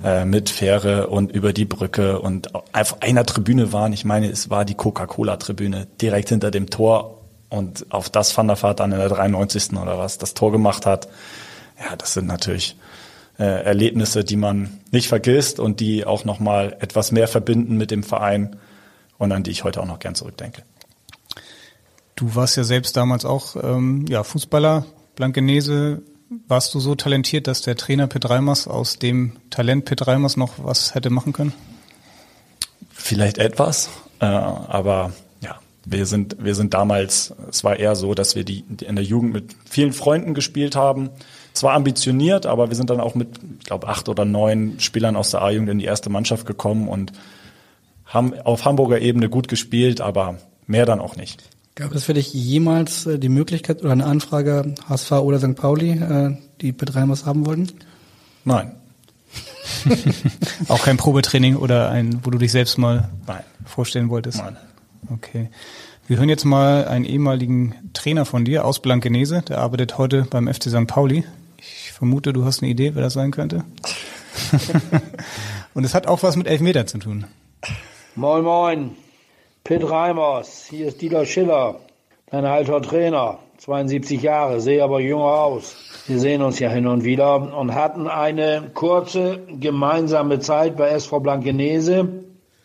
[0.02, 3.92] äh, mit Fähre und über die Brücke und auf einer Tribüne waren.
[3.92, 8.61] Ich meine, es war die Coca-Cola-Tribüne direkt hinter dem Tor und auf das Van der
[8.61, 9.72] Vaart dann in der 93.
[9.72, 11.09] oder was das Tor gemacht hat.
[11.78, 12.76] Ja, das sind natürlich
[13.38, 18.02] äh, Erlebnisse, die man nicht vergisst und die auch nochmal etwas mehr verbinden mit dem
[18.02, 18.57] Verein
[19.18, 20.62] und an die ich heute auch noch gern zurückdenke.
[22.17, 24.87] Du warst ja selbst damals auch ähm, ja, Fußballer,
[25.17, 26.03] Blankenese.
[26.49, 30.55] Warst du so talentiert, dass der Trainer Pitt Reimers aus dem Talent Pitt Reimers noch
[30.57, 31.53] was hätte machen können?
[32.91, 33.91] Vielleicht etwas,
[34.21, 35.12] äh, aber
[35.43, 38.97] ja, wir sind, wir sind damals, es war eher so, dass wir die, die in
[38.97, 41.11] der Jugend mit vielen Freunden gespielt haben.
[41.53, 43.29] Zwar ambitioniert, aber wir sind dann auch mit,
[43.61, 47.12] ich glaube, acht oder neun Spielern aus der A-Jugend in die erste Mannschaft gekommen und
[48.07, 51.45] haben auf Hamburger Ebene gut gespielt, aber mehr dann auch nicht.
[51.77, 55.55] Gab es für dich jemals äh, die Möglichkeit oder eine Anfrage HSV oder St.
[55.55, 57.68] Pauli, äh, die Betreibers haben wollten?
[58.45, 58.72] Nein,
[60.68, 64.39] Auch kein Probetraining oder ein, wo du dich selbst mal nein, vorstellen wolltest?
[64.39, 64.57] nein.
[65.12, 65.51] Okay.
[66.07, 70.53] Wir hören jetzt mal einen ehemaligen Trainer von dir aus Blankenese, der arbeitet heute beim
[70.53, 70.87] FC St.
[70.87, 71.24] Pauli.
[71.59, 73.64] Ich vermute, du hast eine Idee, wer das sein könnte.
[75.74, 77.24] Und es hat auch was mit Elfmeter zu tun.
[78.14, 78.91] Moin Moin,
[79.67, 81.81] Pitt Reimers, hier ist Dieter Schiller,
[82.31, 85.75] dein alter Trainer, 72 Jahre, sehe aber jünger aus.
[86.07, 91.19] Wir sehen uns ja hin und wieder und hatten eine kurze gemeinsame Zeit bei SV
[91.19, 92.09] Blankenese.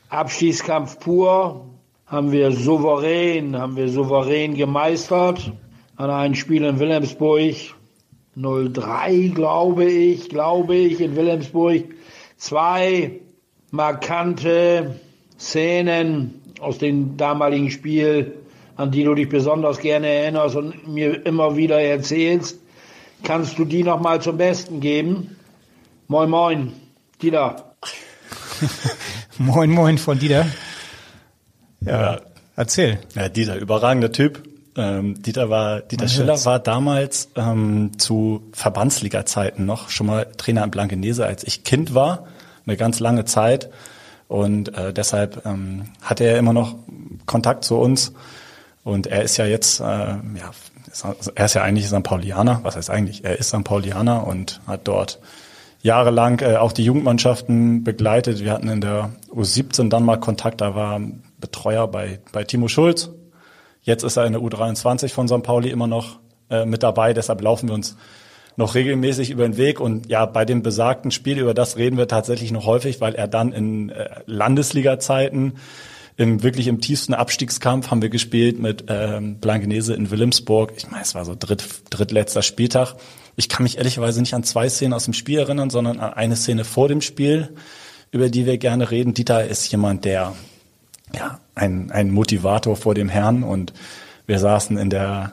[0.10, 1.66] Abstiegskampf pur,
[2.06, 5.52] haben wir souverän, haben wir souverän gemeistert.
[5.96, 7.56] An einem Spiel in Wilhelmsburg,
[8.36, 11.84] 03 glaube ich, glaube ich, in Wilhelmsburg.
[12.38, 13.22] Zwei
[13.72, 15.00] markante
[15.40, 18.34] Szenen aus dem damaligen Spiel,
[18.78, 22.58] an die du dich besonders gerne erinnerst und mir immer wieder erzählst.
[23.24, 25.36] Kannst du die noch mal zum Besten geben?
[26.08, 26.74] Moin, moin,
[27.22, 27.76] Dieter.
[29.38, 30.46] Moin, moin von Dieter.
[31.82, 32.22] Ja, Ja.
[32.56, 33.00] erzähl.
[33.16, 34.44] Ja, Dieter, überragender Typ.
[34.78, 36.46] Ähm, Dieter war, Dieter Man Schiller hört's.
[36.46, 42.28] war damals ähm, zu Verbandsliga-Zeiten noch schon mal Trainer in Blankenese, als ich Kind war,
[42.66, 43.70] eine ganz lange Zeit.
[44.32, 46.76] Und äh, deshalb ähm, hatte er immer noch
[47.26, 48.14] Kontakt zu uns.
[48.82, 50.52] Und er ist ja jetzt, äh, ja,
[51.36, 52.02] er ist ja eigentlich St.
[52.02, 52.62] Paulianer.
[52.64, 53.26] Was heißt eigentlich?
[53.26, 53.66] Er ist St.
[53.66, 55.20] Paulianer und hat dort
[55.82, 58.40] jahrelang äh, auch die Jugendmannschaften begleitet.
[58.40, 61.02] Wir hatten in der U17 dann mal Kontakt, da war
[61.42, 63.10] Betreuer bei, bei Timo Schulz.
[63.82, 65.44] Jetzt ist er in der U23 von St.
[65.44, 66.20] Pauli immer noch
[66.50, 67.98] äh, mit dabei, deshalb laufen wir uns
[68.56, 72.08] noch regelmäßig über den Weg und ja, bei dem besagten Spiel, über das reden wir
[72.08, 75.54] tatsächlich noch häufig, weil er dann in äh, Landesliga-Zeiten
[76.18, 80.74] im, wirklich im tiefsten Abstiegskampf haben wir gespielt mit ähm, Blankenese in Wilhelmsburg.
[80.78, 82.96] Ich meine, es war so dritt, drittletzter Spieltag.
[83.36, 86.36] Ich kann mich ehrlicherweise nicht an zwei Szenen aus dem Spiel erinnern, sondern an eine
[86.36, 87.50] Szene vor dem Spiel,
[88.12, 89.14] über die wir gerne reden.
[89.14, 90.34] Dieter ist jemand, der
[91.16, 93.74] ja, ein, ein Motivator vor dem Herrn und
[94.28, 95.32] wir saßen in der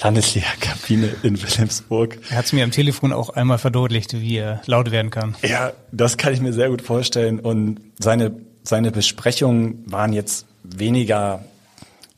[0.00, 2.18] Landesliga-Kabine in Wilhelmsburg.
[2.30, 5.36] Er hat es mir am Telefon auch einmal verdeutlicht, wie er laut werden kann.
[5.42, 7.40] Ja, das kann ich mir sehr gut vorstellen.
[7.40, 8.32] Und seine,
[8.62, 11.44] seine Besprechungen waren jetzt weniger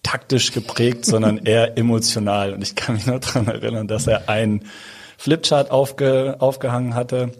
[0.02, 2.52] taktisch geprägt, sondern eher emotional.
[2.52, 4.64] Und ich kann mich noch daran erinnern, dass er einen
[5.16, 7.32] Flipchart aufge, aufgehangen hatte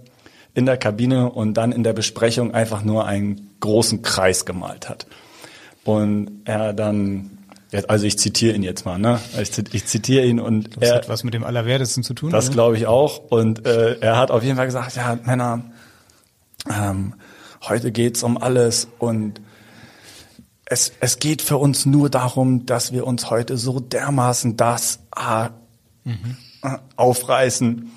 [0.54, 5.06] in der Kabine und dann in der Besprechung einfach nur einen großen Kreis gemalt hat.
[5.84, 7.37] Und er dann
[7.86, 9.20] Also ich zitiere ihn jetzt mal, ne?
[9.40, 12.30] Ich, ich zitiere ihn und das er hat was mit dem Allerwertesten zu tun.
[12.30, 13.18] Das glaube ich auch.
[13.30, 15.64] Und äh, er hat auf jeden Fall gesagt, ja, Männer,
[16.70, 17.14] ähm,
[17.68, 19.40] heute geht's um alles und
[20.64, 25.48] es, es geht für uns nur darum, dass wir uns heute so dermaßen das äh,
[26.04, 26.36] mhm.
[26.96, 27.90] aufreißen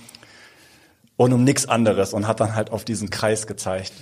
[1.17, 3.93] und um nichts anderes und hat dann halt auf diesen Kreis gezeigt.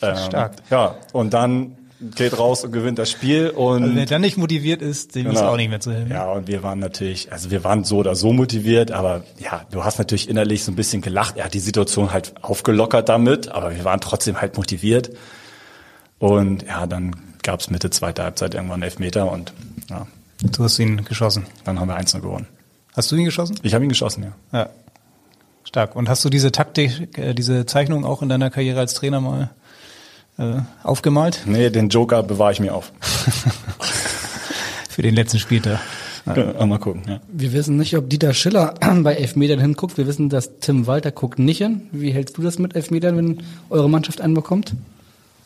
[0.00, 0.56] Ähm, Stark.
[0.70, 1.76] Ja, und dann
[2.16, 5.38] geht raus und gewinnt das Spiel und also wer dann nicht motiviert ist, dem genau.
[5.38, 6.10] ist auch nicht mehr zu helfen.
[6.10, 9.84] Ja, und wir waren natürlich, also wir waren so oder so motiviert, aber ja, du
[9.84, 11.36] hast natürlich innerlich so ein bisschen gelacht.
[11.36, 15.10] Er hat die Situation halt aufgelockert damit, aber wir waren trotzdem halt motiviert.
[16.18, 19.52] Und ja, dann gab es Mitte zweiter Halbzeit irgendwann elf Meter und
[19.90, 20.06] ja.
[20.50, 21.46] Du hast ihn geschossen.
[21.64, 22.48] Dann haben wir 1 gewonnen.
[22.94, 23.58] Hast du ihn geschossen?
[23.62, 24.58] Ich habe ihn geschossen, ja.
[24.58, 24.68] Ja.
[25.64, 25.96] Stark.
[25.96, 29.50] Und hast du diese Taktik, äh, diese Zeichnung auch in deiner Karriere als Trainer mal
[30.38, 31.42] äh, aufgemalt?
[31.46, 32.92] Nee, den Joker bewahre ich mir auf.
[34.88, 35.80] Für den letzten Spieltag.
[36.26, 36.66] Ja.
[36.66, 37.20] Mal gucken, ja.
[37.32, 39.98] Wir wissen nicht, ob Dieter Schiller bei Elfmetern hinguckt.
[39.98, 41.82] Wir wissen, dass Tim Walter guckt nicht hin.
[41.90, 44.74] Wie hältst du das mit Elfmetern, wenn eure Mannschaft einen bekommt?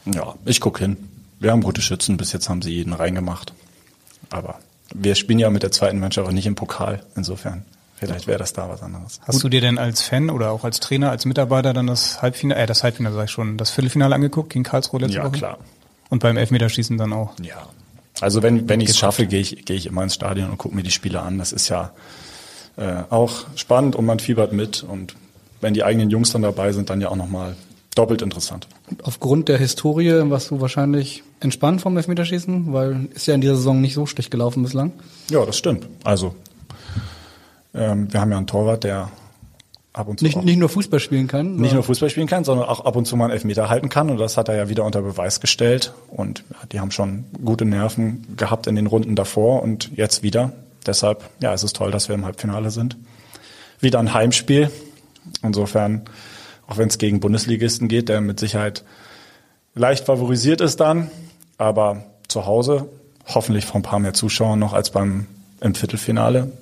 [0.04, 0.96] Ja, ich guck hin.
[1.40, 2.16] Wir haben gute Schützen.
[2.16, 3.54] Bis jetzt haben sie jeden reingemacht.
[4.30, 4.58] Aber
[4.94, 7.02] wir spielen ja mit der zweiten Mannschaft auch nicht im Pokal.
[7.16, 7.64] Insofern
[7.96, 9.20] Vielleicht wäre das da was anderes.
[9.26, 9.44] Hast Gut.
[9.44, 12.66] du dir denn als Fan oder auch als Trainer, als Mitarbeiter dann das Halbfinale, äh,
[12.66, 15.32] das Halbfinale sag ich schon, das Viertelfinale angeguckt gegen Karlsruhe letzte ja, Woche?
[15.32, 15.58] Ja, klar.
[16.10, 17.32] Und beim Elfmeterschießen dann auch?
[17.40, 17.68] Ja.
[18.20, 20.74] Also wenn, wenn ich es schaffe, gehe ich, gehe ich immer ins Stadion und gucke
[20.74, 21.38] mir die Spiele an.
[21.38, 21.92] Das ist ja
[22.76, 24.82] äh, auch spannend und man fiebert mit.
[24.82, 25.16] Und
[25.60, 27.56] wenn die eigenen Jungs dann dabei sind, dann ja auch nochmal
[27.94, 28.68] doppelt interessant.
[29.02, 33.80] Aufgrund der Historie warst du wahrscheinlich entspannt vom Elfmeterschießen, weil ist ja in dieser Saison
[33.80, 34.92] nicht so schlecht gelaufen bislang.
[35.30, 35.86] Ja, das stimmt.
[36.04, 36.34] Also
[37.76, 39.10] ähm, wir haben ja einen Torwart, der
[39.92, 41.56] ab und zu nicht, nicht nur Fußball spielen kann.
[41.56, 44.10] Nicht nur Fußball spielen kann, sondern auch ab und zu mal einen Elfmeter halten kann.
[44.10, 45.92] Und das hat er ja wieder unter Beweis gestellt.
[46.10, 50.52] Und die haben schon gute Nerven gehabt in den Runden davor und jetzt wieder.
[50.86, 52.96] Deshalb, ja, es ist toll, dass wir im Halbfinale sind.
[53.80, 54.70] Wieder ein Heimspiel.
[55.42, 56.02] Insofern,
[56.68, 58.84] auch wenn es gegen Bundesligisten geht, der mit Sicherheit
[59.74, 61.10] leicht favorisiert ist dann,
[61.58, 62.88] aber zu Hause
[63.26, 65.26] hoffentlich vor ein paar mehr Zuschauern noch als beim
[65.60, 66.52] im Viertelfinale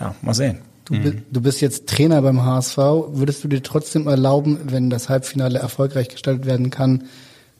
[0.00, 0.58] ja, mal sehen.
[0.86, 1.22] Du, mhm.
[1.30, 2.76] du bist jetzt Trainer beim HSV.
[2.76, 7.04] Würdest du dir trotzdem erlauben, wenn das Halbfinale erfolgreich gestaltet werden kann,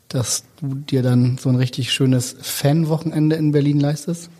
[0.08, 4.30] dass du dir dann so ein richtig schönes Fanwochenende in Berlin leistest?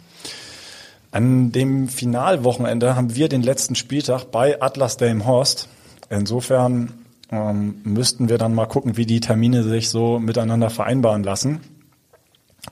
[1.12, 5.68] An dem Finalwochenende haben wir den letzten Spieltag bei Atlas Delmenhorst.
[6.08, 6.92] Insofern
[7.30, 11.60] ähm, müssten wir dann mal gucken, wie die Termine sich so miteinander vereinbaren lassen.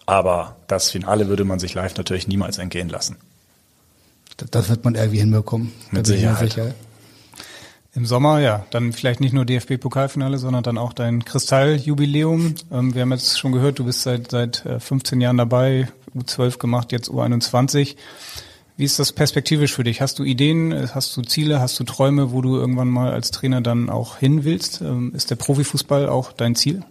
[0.07, 3.16] Aber das Finale würde man sich live natürlich niemals entgehen lassen.
[4.51, 5.72] Das wird man irgendwie hinbekommen.
[5.91, 6.53] Mit Sicherheit.
[6.53, 6.74] Sicher.
[7.95, 12.55] Im Sommer, ja, dann vielleicht nicht nur DFB-Pokalfinale, sondern dann auch dein Kristalljubiläum.
[12.70, 16.59] Ähm, wir haben jetzt schon gehört, du bist seit, seit 15 äh, Jahren dabei, U12
[16.59, 17.97] gemacht, jetzt U21.
[18.76, 20.01] Wie ist das perspektivisch für dich?
[20.01, 23.61] Hast du Ideen, hast du Ziele, hast du Träume, wo du irgendwann mal als Trainer
[23.61, 24.80] dann auch hin willst?
[24.80, 26.84] Ähm, ist der Profifußball auch dein Ziel?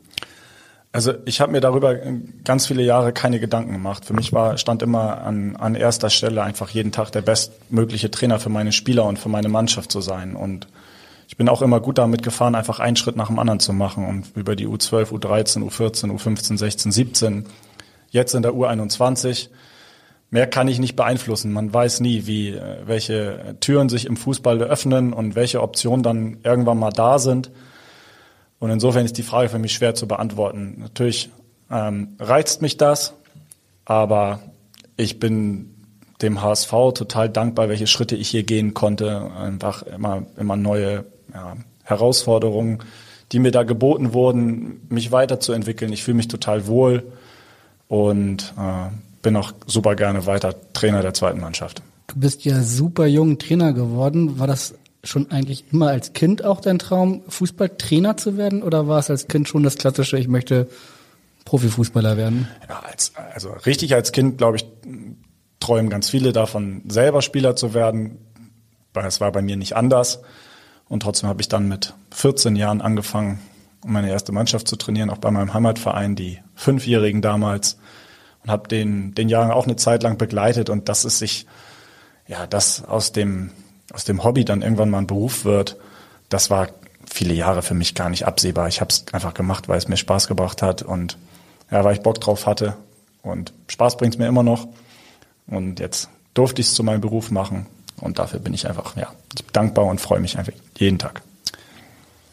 [0.91, 1.95] Also ich habe mir darüber
[2.43, 4.05] ganz viele Jahre keine Gedanken gemacht.
[4.05, 8.39] Für mich war stand immer an, an erster Stelle einfach jeden Tag der bestmögliche Trainer
[8.39, 10.35] für meine Spieler und für meine Mannschaft zu sein.
[10.35, 10.67] Und
[11.27, 14.05] ich bin auch immer gut damit gefahren, einfach einen Schritt nach dem anderen zu machen
[14.07, 17.45] und über die U12, U13, U14, U15, 16, 17,
[18.09, 19.49] jetzt in der U21.
[20.29, 21.53] Mehr kann ich nicht beeinflussen.
[21.53, 26.37] Man weiß nie, wie äh, welche Türen sich im Fußball öffnen und welche Optionen dann
[26.43, 27.51] irgendwann mal da sind.
[28.59, 30.77] Und insofern ist die Frage für mich schwer zu beantworten.
[30.79, 31.29] Natürlich
[31.69, 33.13] ähm, reizt mich das,
[33.85, 34.39] aber
[34.95, 35.73] ich bin
[36.21, 39.31] dem HSV total dankbar, welche Schritte ich hier gehen konnte.
[39.37, 42.79] Einfach immer, immer neue ja, Herausforderungen,
[43.31, 45.93] die mir da geboten wurden, mich weiterzuentwickeln.
[45.93, 47.03] Ich fühle mich total wohl
[47.87, 48.89] und äh,
[49.21, 51.83] bin auch super gerne weiter Trainer der zweiten Mannschaft.
[52.07, 54.39] Du bist ja super jung Trainer geworden.
[54.39, 54.73] War das
[55.07, 58.63] schon eigentlich immer als Kind auch dein Traum, Fußballtrainer zu werden?
[58.63, 60.67] Oder war es als Kind schon das klassische, ich möchte
[61.45, 62.47] Profifußballer werden?
[62.67, 64.65] Ja, als, also richtig als Kind, glaube ich,
[65.59, 68.19] träumen ganz viele davon, selber Spieler zu werden.
[68.93, 70.21] Es war bei mir nicht anders.
[70.89, 73.39] Und trotzdem habe ich dann mit 14 Jahren angefangen,
[73.85, 77.77] meine erste Mannschaft zu trainieren, auch bei meinem Heimatverein, die Fünfjährigen damals.
[78.43, 80.69] Und habe den, den Jahren auch eine Zeit lang begleitet.
[80.69, 81.45] Und das ist sich,
[82.27, 83.51] ja, das aus dem
[83.93, 85.77] aus dem Hobby dann irgendwann mal ein Beruf wird,
[86.29, 86.67] das war
[87.09, 88.67] viele Jahre für mich gar nicht absehbar.
[88.67, 91.17] Ich habe es einfach gemacht, weil es mir Spaß gebracht hat und
[91.71, 92.75] ja, weil ich Bock drauf hatte.
[93.21, 94.67] Und Spaß bringt es mir immer noch.
[95.47, 97.65] Und jetzt durfte ich es zu meinem Beruf machen.
[97.99, 99.11] Und dafür bin ich einfach ja,
[99.53, 101.21] dankbar und freue mich einfach jeden Tag.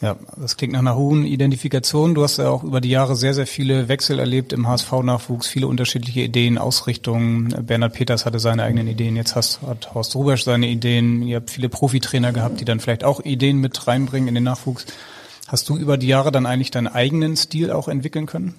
[0.05, 2.15] Ja, das klingt nach einer hohen Identifikation.
[2.15, 5.67] Du hast ja auch über die Jahre sehr, sehr viele Wechsel erlebt im HSV-Nachwuchs, viele
[5.67, 7.49] unterschiedliche Ideen, Ausrichtungen.
[7.67, 11.23] Bernhard Peters hatte seine eigenen Ideen, jetzt hast, hat Horst Rubesch seine Ideen.
[11.23, 14.85] Ihr habt viele Profitrainer gehabt, die dann vielleicht auch Ideen mit reinbringen in den Nachwuchs.
[15.49, 18.57] Hast du über die Jahre dann eigentlich deinen eigenen Stil auch entwickeln können?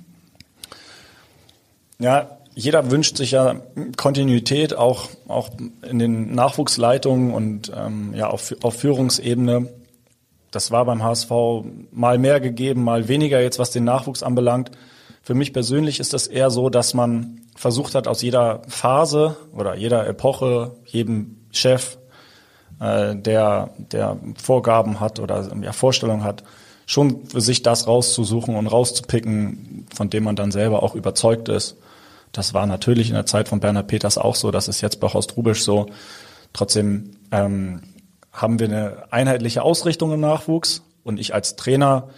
[1.99, 3.61] Ja, jeder wünscht sich ja
[3.97, 5.51] Kontinuität auch, auch
[5.87, 9.69] in den Nachwuchsleitungen und ähm, ja auf, auf Führungsebene.
[10.55, 11.31] Das war beim HSV
[11.91, 14.71] mal mehr gegeben, mal weniger jetzt, was den Nachwuchs anbelangt.
[15.21, 19.75] Für mich persönlich ist das eher so, dass man versucht hat, aus jeder Phase oder
[19.75, 21.97] jeder Epoche, jedem Chef,
[22.79, 26.43] äh, der, der Vorgaben hat oder ja, Vorstellungen hat,
[26.85, 31.75] schon für sich das rauszusuchen und rauszupicken, von dem man dann selber auch überzeugt ist.
[32.31, 35.09] Das war natürlich in der Zeit von Bernhard Peters auch so, das ist jetzt bei
[35.09, 35.87] Horst Rubisch so.
[36.53, 37.81] Trotzdem ähm,
[38.36, 42.09] haben wir eine einheitliche Ausrichtung im Nachwuchs und ich als Trainer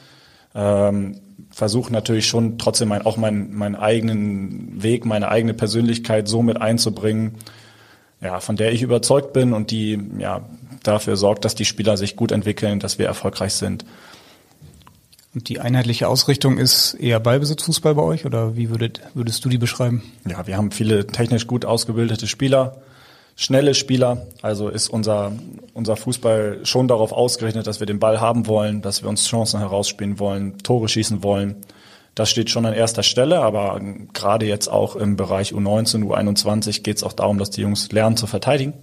[0.56, 1.20] ähm,
[1.52, 6.60] versuche natürlich schon trotzdem mein, auch meinen, meinen eigenen Weg, meine eigene Persönlichkeit so mit
[6.60, 7.36] einzubringen,
[8.22, 10.42] ja, von der ich überzeugt bin und die ja
[10.84, 13.86] dafür sorgt, dass die Spieler sich gut entwickeln, dass wir erfolgreich sind.
[15.36, 19.60] Und die einheitliche Ausrichtung ist eher Ballbesitzfußball bei euch oder wie würdet, würdest du die
[19.60, 20.02] beschreiben?
[20.28, 22.78] Ja, wir haben viele technisch gut ausgebildete Spieler,
[23.38, 24.28] schnelle Spieler.
[24.42, 25.32] Also ist unser,
[25.74, 29.60] unser Fußball schon darauf ausgerichtet, dass wir den Ball haben wollen, dass wir uns Chancen
[29.60, 31.56] herausspielen wollen, Tore schießen wollen.
[32.16, 33.80] Das steht schon an erster Stelle, aber
[34.12, 38.18] gerade jetzt auch im Bereich U19, U21 geht es auch darum, dass die Jungs lernen
[38.18, 38.74] zu verteidigen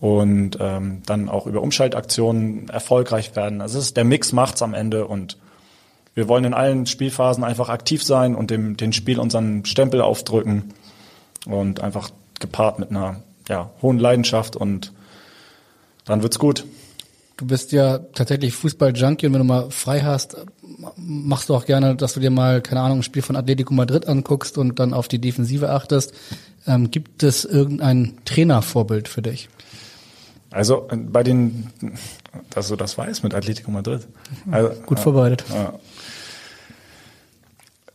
[0.00, 3.62] und ähm, dann auch über Umschaltaktionen erfolgreich werden.
[3.62, 5.38] Also es ist, der Mix macht's am Ende und
[6.14, 10.74] wir wollen in allen Spielphasen einfach aktiv sein und dem den Spiel unseren Stempel aufdrücken
[11.46, 14.92] und einfach gepaart mit einer ja, hohen Leidenschaft und
[16.04, 16.64] dann wird's gut.
[17.36, 20.36] Du bist ja tatsächlich Fußball-Junkie und wenn du mal frei hast,
[20.96, 24.08] machst du auch gerne, dass du dir mal, keine Ahnung, ein Spiel von Atletico Madrid
[24.08, 26.14] anguckst und dann auf die Defensive achtest.
[26.66, 29.48] Ähm, gibt es irgendein Trainervorbild für dich?
[30.50, 31.70] Also äh, bei den,
[32.50, 34.06] dass du das weißt mit Atletico Madrid.
[34.50, 35.44] Also, Gut vorbereitet.
[35.52, 35.76] Äh,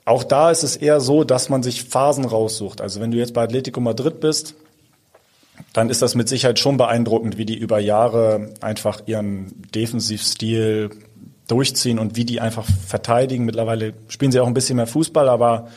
[0.06, 2.82] auch da ist es eher so, dass man sich Phasen raussucht.
[2.82, 4.56] Also wenn du jetzt bei Atletico Madrid bist,
[5.74, 10.90] dann ist das mit Sicherheit schon beeindruckend, wie die über Jahre einfach ihren Defensivstil
[11.48, 13.46] durchziehen und wie die einfach verteidigen.
[13.46, 15.68] Mittlerweile spielen sie auch ein bisschen mehr Fußball, aber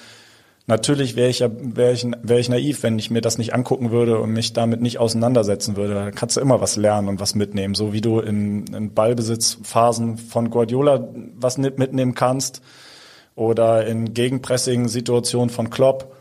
[0.66, 3.91] natürlich wäre ich ja wäre ich, wär ich naiv, wenn ich mir das nicht angucken
[3.91, 5.95] würde und mich damit nicht auseinandersetzen würde.
[5.95, 10.16] Da kannst du immer was lernen und was mitnehmen, so wie du in, in Ballbesitzphasen
[10.16, 12.62] von Guardiola was mitnehmen kannst
[13.35, 16.14] oder in Gegenpressing-Situationen von Klopp.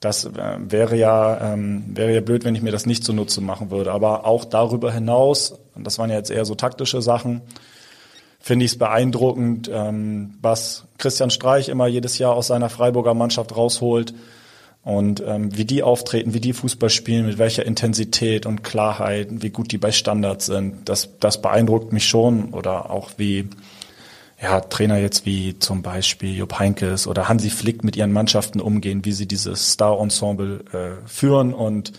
[0.00, 3.70] Das äh, wäre ja ähm, wäre ja blöd, wenn ich mir das nicht zunutze machen
[3.70, 3.92] würde.
[3.92, 7.42] Aber auch darüber hinaus, und das waren ja jetzt eher so taktische Sachen,
[8.40, 13.54] finde ich es beeindruckend, ähm, was Christian Streich immer jedes Jahr aus seiner Freiburger Mannschaft
[13.54, 14.14] rausholt
[14.82, 19.50] und ähm, wie die auftreten, wie die Fußball spielen, mit welcher Intensität und Klarheit, wie
[19.50, 20.88] gut die bei Standards sind.
[20.88, 22.54] Das, das beeindruckt mich schon.
[22.54, 23.50] Oder auch wie
[24.42, 29.04] ja, Trainer jetzt wie zum Beispiel Jupp Heinkes oder Hansi Flick mit ihren Mannschaften umgehen,
[29.04, 31.92] wie sie dieses Star-Ensemble äh, führen und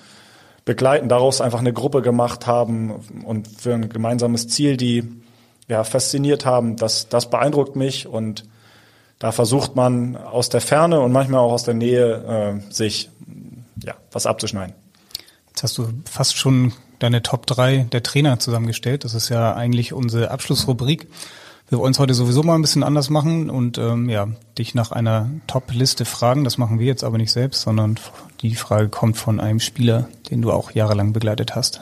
[0.66, 5.04] begleiten, daraus einfach eine Gruppe gemacht haben und für ein gemeinsames Ziel, die
[5.68, 6.78] ja, fasziniert haben.
[6.78, 8.46] Das, das beeindruckt mich und
[9.20, 13.10] da versucht man aus der Ferne und manchmal auch aus der Nähe äh, sich
[13.84, 14.76] ja, was abzuschneiden.
[15.50, 19.04] Jetzt hast du fast schon deine Top 3 der Trainer zusammengestellt.
[19.04, 21.08] Das ist ja eigentlich unsere Abschlussrubrik.
[21.72, 24.92] Wir wollen es heute sowieso mal ein bisschen anders machen und ähm, ja, dich nach
[24.92, 26.44] einer Top-Liste fragen.
[26.44, 27.98] Das machen wir jetzt aber nicht selbst, sondern
[28.42, 31.82] die Frage kommt von einem Spieler, den du auch jahrelang begleitet hast.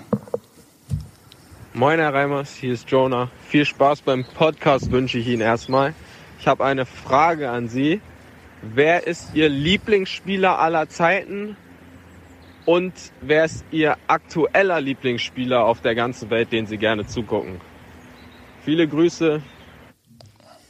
[1.74, 3.32] Moin Herr Reimers, hier ist Jonah.
[3.48, 5.96] Viel Spaß beim Podcast wünsche ich Ihnen erstmal.
[6.40, 8.00] Ich habe eine Frage an Sie.
[8.62, 11.58] Wer ist Ihr Lieblingsspieler aller Zeiten
[12.66, 17.60] und wer ist Ihr aktueller Lieblingsspieler auf der ganzen Welt, den Sie gerne zugucken?
[18.64, 19.42] Viele Grüße,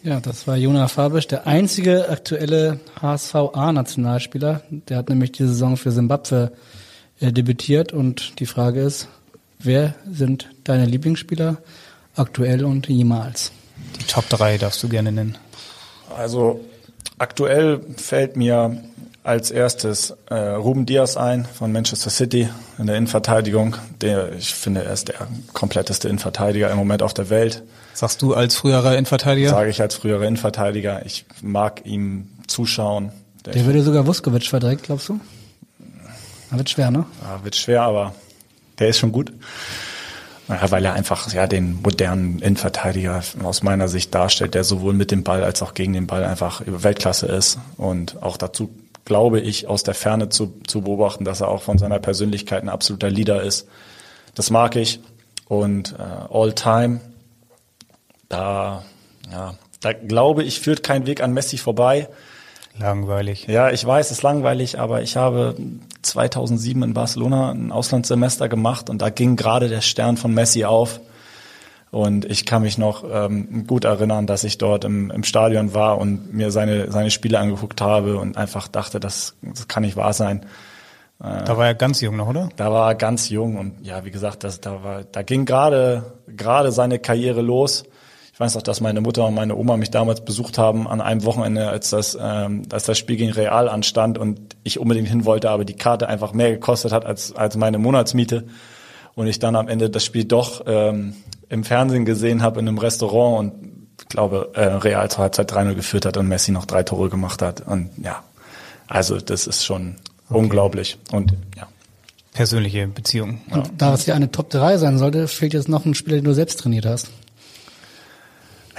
[0.03, 4.61] ja, das war Jonah Fabisch, der einzige aktuelle HSV-A-Nationalspieler.
[4.69, 6.51] Der hat nämlich die Saison für Simbabwe
[7.19, 9.07] äh, debütiert und die Frage ist,
[9.59, 11.57] wer sind deine Lieblingsspieler
[12.15, 13.51] aktuell und jemals?
[13.99, 15.37] Die Top 3 darfst du gerne nennen.
[16.15, 16.61] Also
[17.17, 18.81] aktuell fällt mir
[19.23, 23.75] als erstes äh, Ruben Diaz ein von Manchester City in der Innenverteidigung.
[24.01, 27.63] Der, ich finde, er ist der kompletteste Innenverteidiger im Moment auf der Welt.
[27.99, 29.49] Sagst du als früherer Innenverteidiger?
[29.49, 31.05] Sage ich als früherer Innenverteidiger.
[31.05, 33.11] Ich mag ihm zuschauen.
[33.45, 35.19] Der, der würde sogar Vuskovic verdrängt, glaubst du?
[36.49, 37.05] wird schwer, ne?
[37.21, 38.15] Ja, wird schwer, aber
[38.79, 39.33] der ist schon gut.
[40.47, 45.11] Ja, weil er einfach ja den modernen Innenverteidiger aus meiner Sicht darstellt, der sowohl mit
[45.11, 48.69] dem Ball als auch gegen den Ball einfach Weltklasse ist und auch dazu
[49.03, 52.69] glaube ich aus der Ferne zu, zu beobachten, dass er auch von seiner Persönlichkeit ein
[52.69, 53.67] absoluter Leader ist.
[54.35, 55.01] Das mag ich
[55.49, 57.01] und äh, All Time,
[58.29, 58.83] da
[59.31, 62.07] ja, da glaube ich führt kein Weg an Messi vorbei.
[62.77, 63.47] Langweilig.
[63.47, 65.55] Ja, ich weiß, es ist langweilig, aber ich habe
[66.01, 71.01] 2007 in Barcelona ein Auslandssemester gemacht und da ging gerade der Stern von Messi auf.
[71.91, 75.97] Und ich kann mich noch ähm, gut erinnern, dass ich dort im, im Stadion war
[75.97, 80.13] und mir seine, seine Spiele angeguckt habe und einfach dachte, das, das kann nicht wahr
[80.13, 80.45] sein.
[81.21, 82.49] Äh, da war er ganz jung noch, oder?
[82.57, 86.13] Da war er ganz jung und ja, wie gesagt, das, da, war, da ging gerade
[86.27, 87.85] gerade seine Karriere los.
[88.39, 91.25] Ich weiß auch, dass meine Mutter und meine Oma mich damals besucht haben an einem
[91.25, 95.49] Wochenende, als das, ähm, als das Spiel gegen Real anstand und ich unbedingt hin wollte,
[95.49, 98.45] aber die Karte einfach mehr gekostet hat als, als meine Monatsmiete.
[99.13, 101.17] Und ich dann am Ende das Spiel doch ähm,
[101.49, 105.75] im Fernsehen gesehen habe in einem Restaurant und ich glaube, äh, Real zur Halbzeit 3-0
[105.75, 107.67] geführt hat und Messi noch drei Tore gemacht hat.
[107.67, 108.23] Und ja,
[108.87, 109.97] also das ist schon
[110.29, 110.39] okay.
[110.39, 110.97] unglaublich.
[111.11, 111.67] Und ja.
[112.31, 113.41] Persönliche Beziehung.
[113.51, 113.63] Ja.
[113.77, 116.33] Da es ja eine Top 3 sein sollte, fehlt jetzt noch ein Spieler, den du
[116.33, 117.11] selbst trainiert hast.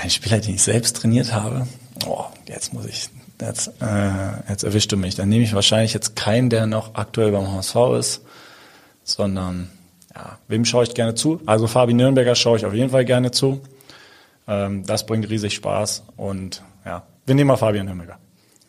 [0.02, 1.66] Ein Spieler, den ich selbst trainiert habe.
[2.06, 5.14] Oh, jetzt muss ich, jetzt, äh, jetzt erwischst du mich.
[5.14, 8.22] Dann nehme ich wahrscheinlich jetzt keinen, der noch aktuell beim HSV ist,
[9.04, 9.68] sondern
[10.14, 11.40] ja, wem schaue ich gerne zu?
[11.44, 13.60] Also Fabi Nürnberger schaue ich auf jeden Fall gerne zu.
[14.48, 18.18] Ähm, das bringt riesig Spaß und ja, wir nehmen mal Fabian Nürnberger.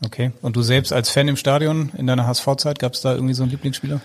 [0.04, 0.32] Okay.
[0.42, 3.44] Und du selbst als Fan im Stadion in deiner HSV-Zeit, gab es da irgendwie so
[3.44, 4.02] einen Lieblingsspieler?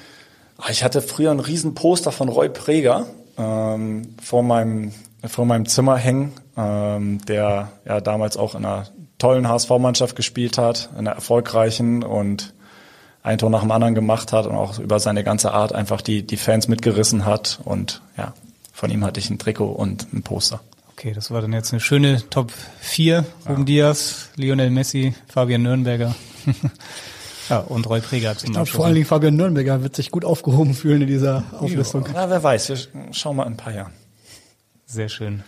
[0.58, 3.06] Ah, ich hatte früher ein riesen Poster von Roy Preger
[3.36, 4.92] ähm, vor meinem
[5.24, 8.86] vor meinem Zimmer hängen, ähm, der ja damals auch in einer
[9.18, 12.54] tollen HSV-Mannschaft gespielt hat, in einer erfolgreichen und
[13.22, 16.24] ein Tor nach dem anderen gemacht hat und auch über seine ganze Art einfach die,
[16.24, 17.58] die Fans mitgerissen hat.
[17.64, 18.34] Und ja,
[18.72, 20.60] von ihm hatte ich ein Trikot und ein Poster.
[20.92, 23.24] Okay, das war dann jetzt eine schöne Top 4.
[23.48, 23.64] Ruben ja.
[23.64, 26.14] Diaz, Lionel Messi, Fabian Nürnberger.
[27.50, 30.74] ja, und Roy Preger zum ich Vor allen Dingen Fabian Nürnberger wird sich gut aufgehoben
[30.74, 32.06] fühlen in dieser Auflistung.
[32.14, 32.78] Ja, wer weiß, wir
[33.12, 33.92] schauen mal in ein paar Jahren.
[34.86, 35.42] Sehr schön.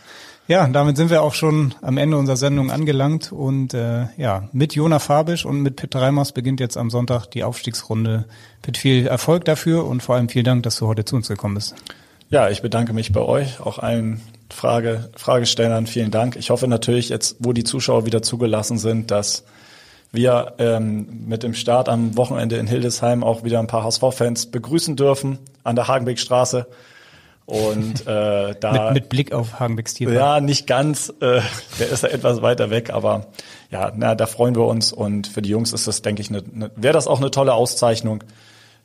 [0.49, 4.75] Ja, damit sind wir auch schon am Ende unserer Sendung angelangt und äh, ja, mit
[4.75, 8.25] Jona Fabisch und mit Pitt Reimers beginnt jetzt am Sonntag die Aufstiegsrunde.
[8.63, 11.55] Pitt, viel Erfolg dafür und vor allem vielen Dank, dass du heute zu uns gekommen
[11.55, 11.75] bist.
[12.31, 16.37] Ja, ich bedanke mich bei euch, auch allen Frage, Fragestellern vielen Dank.
[16.37, 19.45] Ich hoffe natürlich jetzt, wo die Zuschauer wieder zugelassen sind, dass
[20.13, 24.97] wir ähm, mit dem Start am Wochenende in Hildesheim auch wieder ein paar HSV-Fans begrüßen
[24.97, 26.67] dürfen an der Hagenbeckstraße.
[27.49, 30.13] Und äh, da mit, mit Blick auf Hagenbecks Tier.
[30.13, 31.09] Ja, nicht ganz.
[31.21, 31.41] Äh,
[31.79, 33.29] der ist ja etwas weiter weg, aber
[33.71, 34.93] ja, na, da freuen wir uns.
[34.93, 37.55] Und für die Jungs ist das, denke ich, ne, ne, wäre das auch eine tolle
[37.55, 38.23] Auszeichnung,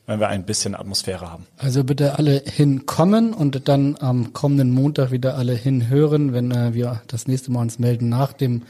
[0.05, 1.45] wenn wir ein bisschen Atmosphäre haben.
[1.57, 7.01] Also bitte alle hinkommen und dann am kommenden Montag wieder alle hinhören, wenn äh, wir
[7.07, 8.61] das nächste Mal uns melden nach dem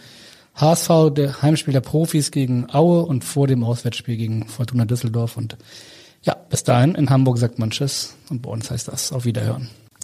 [0.56, 5.38] HSV, der Heimspiel der Profis gegen Aue und vor dem Auswärtsspiel gegen Fortuna Düsseldorf.
[5.38, 5.56] Und
[6.24, 9.70] ja, bis dahin in Hamburg sagt man Tschüss und bei uns heißt das auf Wiederhören.